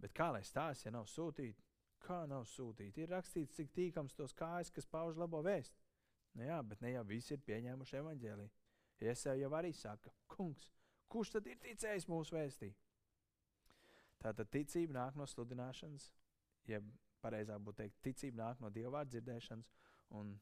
[0.00, 1.64] Bet kā lai stāsta, ja nav sūtīti?
[2.06, 3.02] Kā nav sūtīti?
[3.02, 5.74] Ir rakstīts, cik tīkams tos kājas, kas pauž labo vēstu.
[6.36, 8.52] Nu jā, bet ne jau visi ir pieņēmuši evaņģēliju.
[9.06, 10.68] Iesēja jau arī saka, kungs,
[11.12, 12.70] kurš tad ir ticējis mūsu vēstī?
[14.22, 16.08] Tātad ticība nāk no sludināšanas,
[16.68, 16.88] jeb
[17.24, 19.72] pareizāk būtu teikt, ticība nāk no dievvvārdu dzirdēšanas
[20.16, 20.32] un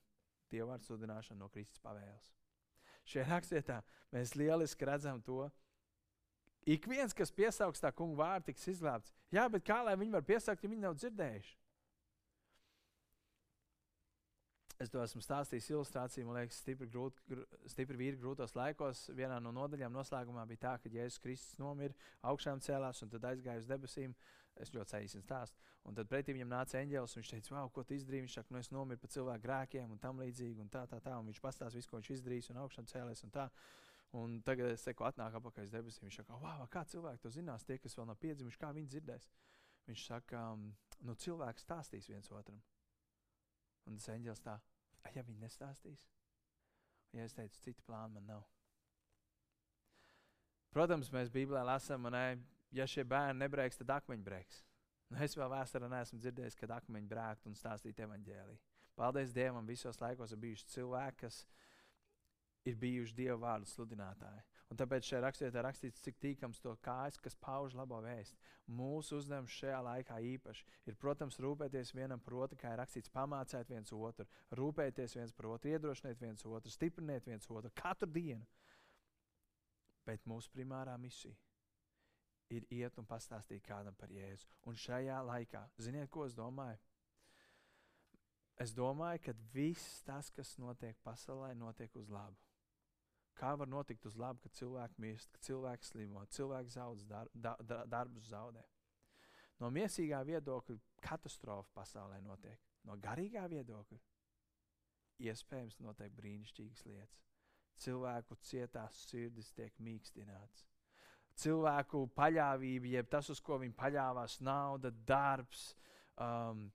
[0.55, 2.31] dievvvārdu sludināšana no Kristus pavēles.
[3.11, 3.81] Šajā rakstvietā
[4.15, 5.49] mēs lieliski redzam to,
[6.65, 9.13] Ik viens, kas piesaugs tā kungu vārdu, tiks izglābts.
[9.35, 11.57] Jā, bet kā lai viņi var piesaukt, ja viņi nav dzirdējuši?
[14.83, 19.05] Es to esmu stāstījis ilustrācijā, man liekas, stipri, grūt, gr, stipri vīri grūtos laikos.
[19.15, 21.95] Vienā no nodaļām noslēgumā bija tā, ka Jēzus Kristus nomira,
[22.27, 24.17] augšām cēlās un tad aizgāja uz debesīm.
[24.59, 25.63] Es ļoti saīsinu stāstu.
[25.87, 28.27] Un tad pretī viņam nāca eņģēlis un viņš teica, wow, ko tu izdarīji?
[28.27, 31.17] Viņš saka, nu es nomiru par cilvēku grēkiem un tam līdzīgi un tā, tā, tā.
[31.19, 33.49] Un viņš pastāsta visu, ko viņš izdarījis un augšām cēlēs un tā.
[34.15, 36.07] Un tagad es teku atnāk apakaļ debesīm.
[36.07, 39.27] Viņš saka, wow, kā cilvēki to zinās, tie, kas vēl nav piedzimuši, kā viņi dzirdēs.
[39.91, 40.47] Viņš saka,
[41.03, 42.63] nu cilvēks stāstīs viens otram.
[43.89, 44.59] Un tas eņģēlis tā,
[45.15, 46.07] ja viņi nestāstīs?
[47.13, 48.45] Un ja es teicu, citu plānu man nav.
[50.75, 52.17] Protams, mēs Bībelē lasām, un
[52.75, 54.65] ja šie bērni nebrēks, tad akmeņi brēks.
[55.13, 58.57] Nu, es vēl vēsturē neesmu dzirdējis, kad akmeņi brēktu un stāstītu evaņģēlī.
[58.99, 61.39] Paldies Dievam, visos laikos ir bijuši cilvēki, kas
[62.67, 64.43] ir bijuši Dieva vārdu sludinātāji.
[64.75, 68.35] Un tāpēc šajā rakstvietā rakstīts, cik tīkams to kājas, kas pauž labo vēstu.
[68.75, 73.69] Mūsu uzdevums šajā laikā īpaši ir, protams, rūpēties vienam par otru, kā ir rakstīts, pamācēt
[73.71, 74.27] viens otru,
[74.59, 78.43] rūpēties viens par otru, iedrošināt viens otru, stiprināt viens otru katru dienu.
[80.11, 81.39] Bet mūsu primārā misija
[82.51, 84.51] ir iet un pastāstīt kādam par Jēzu.
[84.67, 86.83] Un šajā laikā, ziniet, ko es domāju?
[88.59, 92.43] Es domāju, ka viss tas, kas notiek pasaulē, notiek uz labu.
[93.35, 97.57] Kā var notikt uz labu, ka cilvēki mirst, ka cilvēki slimo, cilvēki zaudz dar, da,
[97.61, 98.63] da, darbus zaudē?
[99.63, 102.61] No mīsīgā viedokļa katastrofa pasaulē notiek.
[102.85, 103.99] No garīgā viedokļa
[105.31, 107.21] iespējams notiek brīnišķīgas lietas.
[107.81, 110.67] Cilvēku cietās sirdis tiek mīkstināts.
[111.35, 115.73] Cilvēku paļāvība, jeb tas, uz ko viņi paļāvās, nauda, darbs,
[116.23, 116.69] um,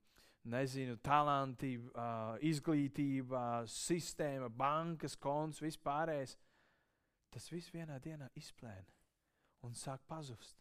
[0.52, 6.36] nezinu, talanti, uh, izglītība, sistēma, bankas, konts, vispārējais
[7.34, 8.98] tas viss vienā dienā izplēna
[9.66, 10.58] un sāk pazust.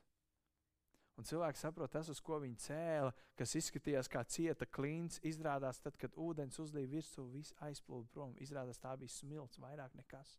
[1.20, 5.98] Un cilvēks saprot, tas, uz ko viņi cēla, kas izskatījās kā cieta klints, izrādās tad,
[6.00, 8.38] kad ūdens uzlīja virsū, viss aizplūda prom.
[8.40, 10.38] Izrādās tā bija smilts, vairāk nekas.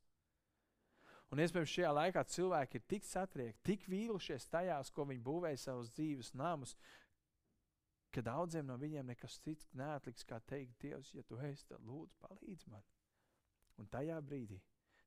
[1.31, 5.93] Un iespējams šajā laikā cilvēki ir tik satriekti, tik vīlušies tajās, ko viņi būvēja savus
[5.93, 6.73] dzīves namus,
[8.11, 12.17] ka daudziem no viņiem nekas cits neatliks, kā teikt, Dievs, ja tu esi, tad lūdzu
[12.25, 12.89] palīdz man.
[13.79, 14.59] Un tajā brīdī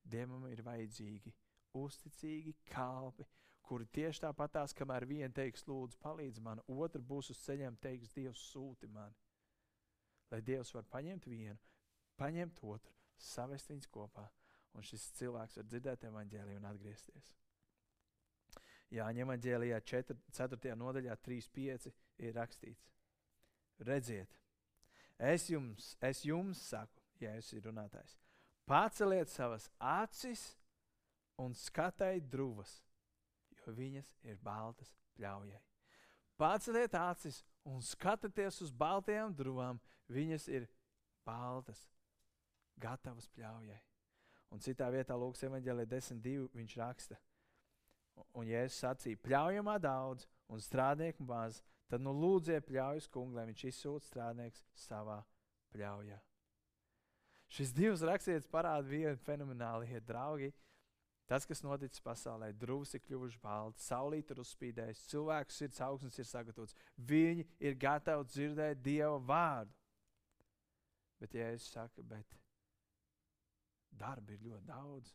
[0.03, 1.33] Dievam ir vajadzīgi
[1.79, 3.25] uzticīgi kalpi,
[3.63, 8.41] kuri tieši tāpatās, kamēr viena teiks, lūdzu, palīdz man, otra būs uz ceļiem, teiks, Dievs
[8.51, 9.15] sūti mani.
[10.31, 11.57] Lai Dievs var paņemt vienu,
[12.19, 14.25] paņemt otru, savest viņus kopā,
[14.73, 17.33] un šis cilvēks var dzirdēt evaņģēliju un atgriezties.
[18.93, 20.75] Jāņem evaņģēlijā 4, 4.
[20.77, 21.89] nodaļā 3.5
[22.21, 22.91] ir rakstīts.
[23.87, 24.35] Redziet,
[25.17, 28.19] es jums, es jums saku, ja es ir runātājs,
[28.69, 30.54] paceliet savas acis
[31.41, 32.82] un skatiet drūvas,
[33.58, 35.62] jo viņas ir baltas pļaujai.
[36.39, 39.80] Paceliet acis un skatieties uz baltajām drūmām,
[40.12, 40.67] viņas ir
[41.26, 41.86] baltas,
[42.82, 43.80] gatavas pļaujai.
[44.54, 46.49] Un citā vietā, Lūks, evanģēlē 10.2.
[46.54, 47.17] viņš raksta,
[48.38, 53.65] un Jēzus sacīja, pļaujamā daudz un strādnieku maz, tad nu lūdziet pļaujas kungu, lai viņš
[53.71, 55.23] izsūta strādnieks savā
[55.73, 56.19] pļaujā.
[57.53, 60.49] Šis divs rakstīts parāda vienu fenomenālu lietu, draugi.
[61.29, 66.75] Tas, kas noticis pasaulē, drūsi kļuvuši balti, saulīt ir uzspīdējis, cilvēku sirds augsnes ir sagatavots.
[66.97, 69.71] Viņi ir gatavi dzirdēt Dieva vārdu.
[71.21, 72.35] Bet, ja es saku, bet
[73.95, 75.13] darba ir ļoti daudz,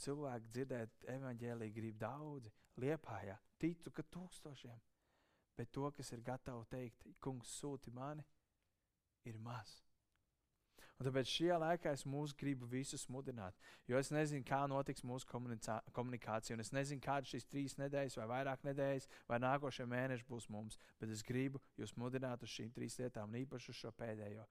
[0.00, 4.80] cilvēki dzirdēt evaņģēlīju grib daudzi, liepājā, ticu, ka tūkstošiem.
[5.58, 8.24] Bet to, kas ir gatavs teikt, kungs sūti mani,
[9.28, 9.82] ir maz.
[11.00, 13.56] Un tāpēc šajā laikā es mūs gribu visus mudināt.
[13.88, 18.26] Jo es nezinu, kā notiks mūsu komunikācija, un es nezinu, kādas šīs trīs nedēļas, vai
[18.34, 20.76] vairāk nedēļas, vai nākošie mēneši būs mums.
[21.00, 24.44] Bet es gribu jūs mudināt uz šīm trīs lietām, un īpaši uz šo pēdējo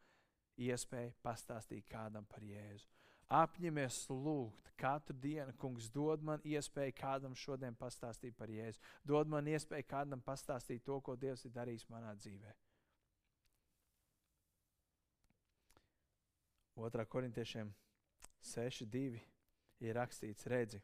[0.65, 2.89] iespēju pastāstīt kādam par Jēzu.
[3.29, 8.81] Apņemies lūgt katru dienu, kungs, dod man iespēju kādam šodien pastāstīt par Jēzu.
[9.05, 12.57] Dod man iespēju kādam pastāstīt to, ko Dievs ir darījis manā dzīvēm.
[16.79, 17.05] 2.
[17.05, 17.71] korintiešiem
[18.45, 19.19] 6.2
[19.83, 20.79] ir rakstīts, redzi,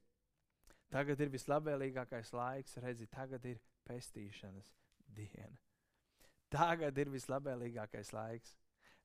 [0.92, 4.74] tagad ir vislabvēlīgākais laiks, redzi, tagad ir pestīšanas
[5.16, 5.58] diena.
[6.52, 8.56] Tagad ir vislabvēlīgākais laiks.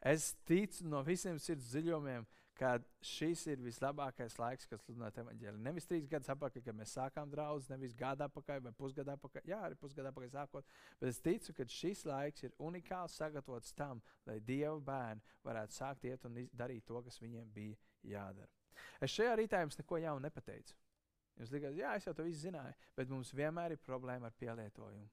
[0.00, 2.26] Es ticu no visiem sirds dziļumiem,
[2.60, 5.62] ka šis ir vislabākais laiks, kas sludināt evaņģēliju.
[5.64, 9.46] Nevis trīs gadus atpakaļ, kad mēs sākām draugus, nevis gada atpakaļ vai pusgada atpakaļ.
[9.48, 10.74] Jā, arī pusgada atpakaļ sākot.
[11.00, 16.04] Bet es ticu, ka šis laiks ir unikāls sagatavots tam, lai Dieva bērni varētu sākt
[16.10, 17.78] iet un darīt to, kas viņiem bija
[18.12, 18.52] jādara.
[19.00, 20.76] Es šajā rītā jums neko jaunu nepateicu.
[21.40, 25.08] Jūs likāt, jā, es jau to visu zināju, bet mums vienmēr ir problēma ar pielietojumu.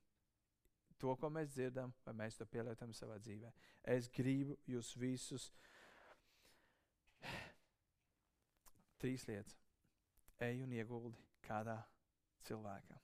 [1.00, 3.54] To, ko mēs dzirdam, vai mēs to pielietojam savā dzīvē.
[3.94, 5.77] Es gribu jūs visus uh,
[9.02, 9.58] Trīs lietas.
[10.42, 11.78] Ej un ieguldi kādā
[12.48, 13.00] cilvēkā.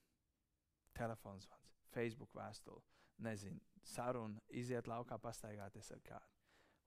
[0.93, 2.81] Telefons zvans, Facebook vēstule,
[3.25, 6.29] nezinu, saruna, iziet laukā, pastaigāties ar kādu.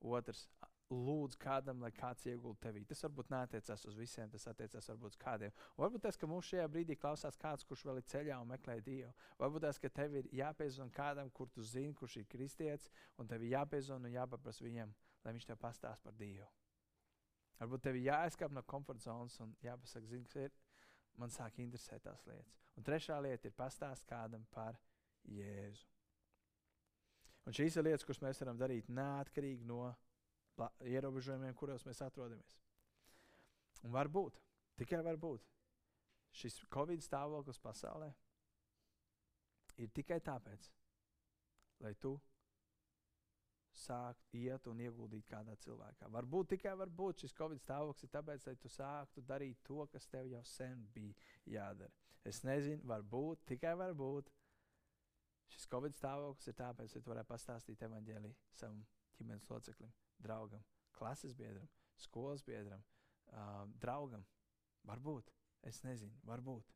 [0.06, 0.44] Otrs,
[0.92, 2.84] lūdzu kādam, lai kāds iegulda tevī.
[2.86, 5.56] Tas varbūt neatiecas uz visiem, tas attiecas varbūt uz kādiem.
[5.80, 9.10] Varbūt tas, ka mums šajā brīdī klausās kāds, kurš vēl ir ceļā un meklē Dievu.
[9.40, 13.42] Varbūt tas, ka tev ir jāpiezvan kādam, kur tu zini, kurš ir kristietis, un tev
[13.42, 16.46] ir jāpiezvan un jāpaprasa viņam, lai viņš tev pastāst par Dievu.
[17.60, 20.56] Varbūt tev jāizkāp no komforta zonas un jāpasaka, zini, kas ir.
[21.16, 22.58] Man sāk interesēt tās lietas.
[22.76, 24.76] Un trešā lieta ir pastāst kādam par
[25.32, 25.86] Jēzu.
[27.46, 29.94] Un šīs ir lietas, kuras mēs varam darīt neatkarīgi no
[30.84, 32.58] ierobežojumiem, kuros mēs atrodamies.
[33.86, 34.40] Un varbūt,
[34.80, 35.44] tikai varbūt,
[36.36, 38.10] šis Covid stāvoklis pasaulē
[39.80, 40.70] ir tikai tāpēc,
[41.84, 42.16] lai tu
[43.86, 46.08] sākt iet un ieguldīt kādā cilvēkā.
[46.14, 50.28] Varbūt tikai varbūt šis Covid stāvoklis ir tāpēc, lai tu sāktu darīt to, kas tev
[50.30, 51.14] jau sen bija
[51.56, 51.94] jādara.
[52.26, 54.32] Es nezinu, varbūt, tikai varbūt.
[55.54, 58.82] Šis Covid stāvoklis ir tāpēc, lai tu varētu pastāstīt evaņģēliju savam
[59.16, 60.64] ģimenes loceklim, draugam,
[60.96, 61.68] klases biedram,
[62.02, 62.82] skolas biedram,
[63.30, 64.26] uh, draugam.
[64.86, 65.30] Varbūt,
[65.66, 66.75] es nezinu, varbūt.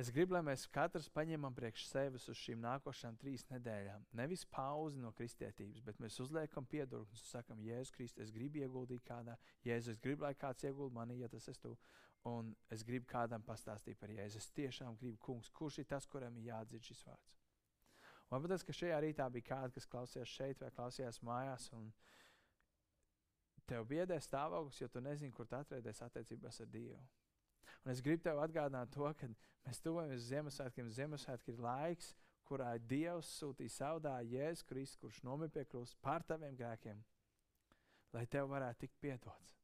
[0.00, 4.06] Es gribu, lai mēs katrs paņemam priekš sevis uz šīm nākošajām trīs nedēļām.
[4.16, 9.04] Nevis pauzi no kristietības, bet mēs uzliekam piedurknes un sakam, Jēzus Kristus, es gribu ieguldīt
[9.04, 9.36] kādā,
[9.68, 11.74] Jēzus, es gribu, lai kāds iegulda manī, ja tas esmu
[12.32, 14.40] un es gribu kādam pastāstīt par Jēzu.
[14.40, 17.36] Es tiešām gribu, kungs, kurš ir tas, kuram ir jādzird šis vārds.
[18.32, 21.68] Un varbūt tas, ka šajā rītā bija kāds, kas klausījās šeit vai klausījās mājās,
[23.68, 27.02] tev biedē stāvoklis, jo tu nezini, kur tu atradies attiecībās ar Dievu.
[27.82, 29.28] Un es gribu tev atgādināt to, ka
[29.66, 30.90] mēs tuvojamies Ziemassvētkiem.
[30.94, 32.12] Ziemassvētki ir laiks,
[32.46, 37.00] kurā Dievs sūtīja savu dēlu Jēzu Kristu, kurš nomira pie krusta pār taviem grēkiem,
[38.14, 39.56] lai tev varētu tikt piedots.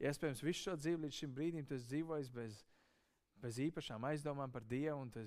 [0.00, 2.58] Iespējams, visu šo dzīvi līdz šim brīdim tu esi dzīvojis bez,
[3.40, 5.24] bez īpašām aizdomām par Dievu, un tu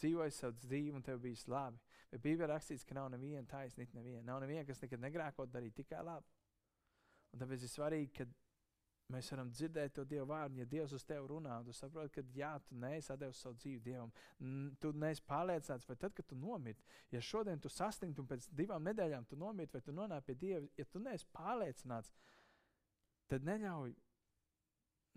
[0.00, 1.78] dzīvoji savu dzīvi, un tev bija labi.
[2.10, 4.24] Bet Bībelē rakstīts, ka nav neviena taisnība, neviena.
[4.26, 6.26] Nav neviena, kas nekad negrēkot darīt tikai labi.
[7.34, 8.26] Un tāpēc ir svarīgi, ka
[9.12, 12.24] mēs varam dzirdēt to Dieva vārdu, ja Dievs uz tevi runā, un tu saproti, ka
[12.36, 14.12] jā, tu neesi devis savu dzīvi Dievam.
[14.80, 16.84] Tu neesi pārliecināts, vai tad, kad tu nomirti,
[17.14, 20.66] ja šodien tu saslimtu un pēc divām nedēļām tu nomirti, vai tu nonāc pie Dieva,
[20.76, 22.12] ja tu neesi pārliecināts,
[23.32, 23.94] tad neļauj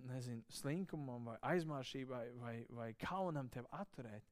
[0.08, 4.30] nezinu, slinkumam, vai aizmāršībai, vai, vai kaunam tevi atturēt.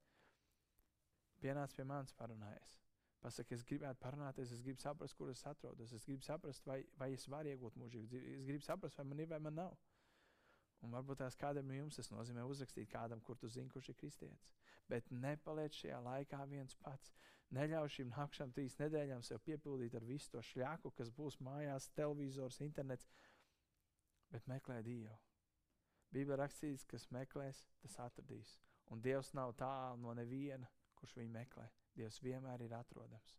[1.39, 2.79] Pienāc pie manis, parunājies.
[3.19, 5.91] Pasaki, es gribētu parunāties, es gribu saprast, kur es atrodos.
[5.95, 8.35] Es gribu saprast, vai, vai es varu iegūt mūžīgu dzīvi.
[8.37, 9.73] Es gribu saprast, vai man ir vai man nav.
[10.79, 13.97] Un varbūt tās kādam no jums tas nozīmē uzrakstīt kādam, kur tu zini, kurš ir
[13.99, 14.53] kristietis.
[14.87, 17.11] Bet nepaliec šajā laikā viens pats.
[17.57, 22.61] Neļauj šīm nākamajām trīs nedēļām sev piepildīt ar visu to šļāku, kas būs mājās, televizors,
[22.63, 23.09] internets.
[24.31, 25.17] Bet meklē Dievu.
[26.13, 28.55] Bībelē rakstīts, kas meklēs, tas atradīs.
[28.93, 31.67] Un Dievs nav tālu no neviena, kurš viņu meklē.
[31.97, 33.37] Dievs vienmēr ir atrodams.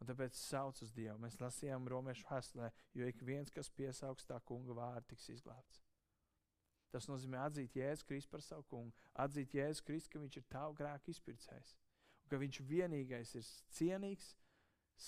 [0.00, 1.16] Un tāpēc sauc uz Dievu.
[1.22, 5.82] Mēs lasījām Romešu vēstulē, jo ik viens, kas piesaugs tā kunga vārdu, tiks izglābts.
[6.92, 8.92] Tas nozīmē atzīt Jēzu Kristu par savu kungu,
[9.24, 11.72] atzīt Jēzu Kristu, ka viņš ir tavu grēku izpircējs,
[12.22, 13.48] un ka viņš vienīgais ir
[13.78, 14.30] cienīgs,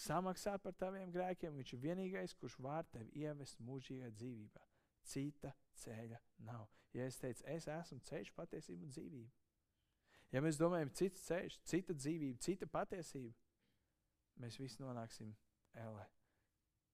[0.01, 4.64] samaksāt par taviem grēkiem, viņš ir vienīgais, kurš var tevi ievest mūžīgā dzīvībā.
[5.09, 6.66] Cita ceļa nav.
[6.97, 9.48] Ja es teicu, es esmu ceļš, patiesība un dzīvība.
[10.35, 13.33] Ja mēs domājam, cits ceļš, cita dzīvība, cita patiesība,
[14.43, 15.31] mēs visi nonāksim
[15.81, 16.05] ēlē.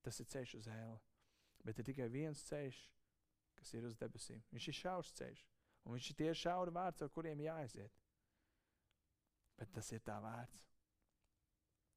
[0.05, 1.01] Tas ir ceļš uz ēli.
[1.65, 2.79] Bet ir tikai viens ceļš,
[3.57, 4.43] kas ir uz debesīm.
[4.53, 5.41] Viņš ir šaurs ceļš,
[5.83, 7.99] un viņš ir tieši šauri vārds, ar kuriem jāaiziet.
[9.59, 10.63] Bet tas ir tā vērts.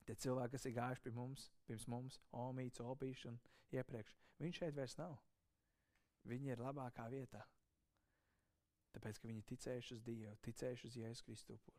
[0.08, 3.38] Tie cilvēki, kas ir gājuši pie mums, pirms mums, Omīts, Opīša un
[3.76, 5.18] iepriekš, viņš šeit vairs nav.
[6.28, 7.42] Viņi ir labākā vietā.
[8.98, 11.78] Tāpēc, ka viņi ticējuši uz Dievu, ticējuši uz Jēzus Kristu upuru.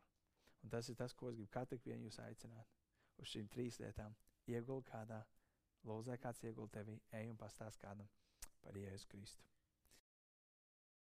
[0.64, 2.72] Un tas ir tas, ko es gribu katru vienu jūs aicināt.
[3.20, 4.16] Uz šīm trīs lietām.
[4.48, 5.20] Ieguldi kādā,
[5.84, 8.08] lūzē kāds ieguldi tevi, ej un pastāst kādam
[8.64, 9.44] par Jēzus Kristu.